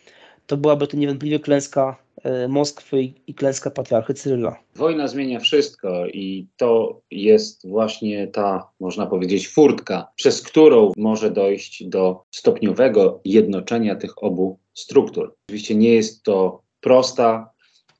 to 0.46 0.56
byłaby 0.56 0.86
to 0.86 0.96
niewątpliwie 0.96 1.40
klęska 1.40 1.96
e, 2.22 2.48
Moskwy 2.48 3.02
i 3.26 3.34
klęska 3.34 3.70
patriarchy 3.70 4.14
Cyryla. 4.14 4.56
Wojna 4.76 5.08
zmienia 5.08 5.40
wszystko 5.40 6.06
i 6.06 6.46
to 6.56 7.00
jest 7.10 7.68
właśnie 7.68 8.26
ta, 8.26 8.68
można 8.80 9.06
powiedzieć, 9.06 9.48
furtka, 9.48 10.08
przez 10.16 10.42
którą 10.42 10.92
może 10.96 11.30
dojść 11.30 11.84
do 11.84 12.22
stopniowego 12.30 13.20
jednoczenia 13.24 13.96
tych 13.96 14.22
obu 14.22 14.58
struktur. 14.74 15.34
Oczywiście 15.48 15.74
nie 15.74 15.94
jest 15.94 16.22
to 16.22 16.62
prosta 16.80 17.50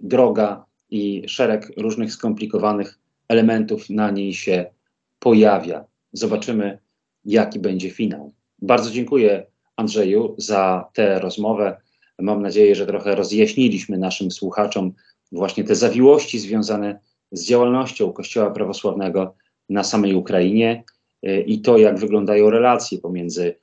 droga 0.01 0.65
i 0.91 1.23
szereg 1.27 1.73
różnych 1.77 2.13
skomplikowanych 2.13 3.01
elementów 3.31 3.91
na 3.91 4.11
niej 4.11 4.35
się 4.35 4.67
pojawia. 5.19 5.85
Zobaczymy, 6.13 6.79
jaki 7.25 7.59
będzie 7.59 7.91
finał. 7.91 8.33
Bardzo 8.63 8.91
dziękuję 8.91 9.47
Andrzeju 9.77 10.35
za 10.39 10.89
tę 10.93 11.19
rozmowę. 11.19 11.77
Mam 12.19 12.43
nadzieję, 12.43 12.75
że 12.75 12.87
trochę 12.87 13.15
rozjaśniliśmy 13.15 13.99
naszym 13.99 14.31
słuchaczom 14.31 14.93
właśnie 15.33 15.65
te 15.65 15.75
zawiłości 15.75 16.39
związane 16.39 17.01
z 17.33 17.47
działalnością 17.47 18.13
Kościoła 18.13 18.51
prawosławnego 18.51 19.35
na 19.69 19.85
samej 19.85 20.15
Ukrainie 20.15 20.85
y, 21.27 21.41
i 21.41 21.61
to, 21.61 21.79
jak 21.79 21.99
wyglądają 21.99 22.51
relacje 22.51 22.99
pomiędzy 22.99 23.57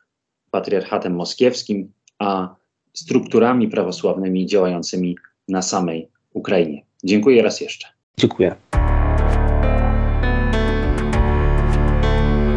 patriarchatem 0.52 1.16
moskiewskim 1.16 1.92
a 2.20 2.56
strukturami 2.94 3.68
prawosławnymi 3.68 4.46
działającymi 4.46 5.16
na 5.48 5.62
samej 5.62 6.08
Ukrainie. 6.34 6.82
Dziękuję 7.04 7.42
raz 7.44 7.62
jeszcze. 7.62 7.88
Dziękuję. 8.18 8.56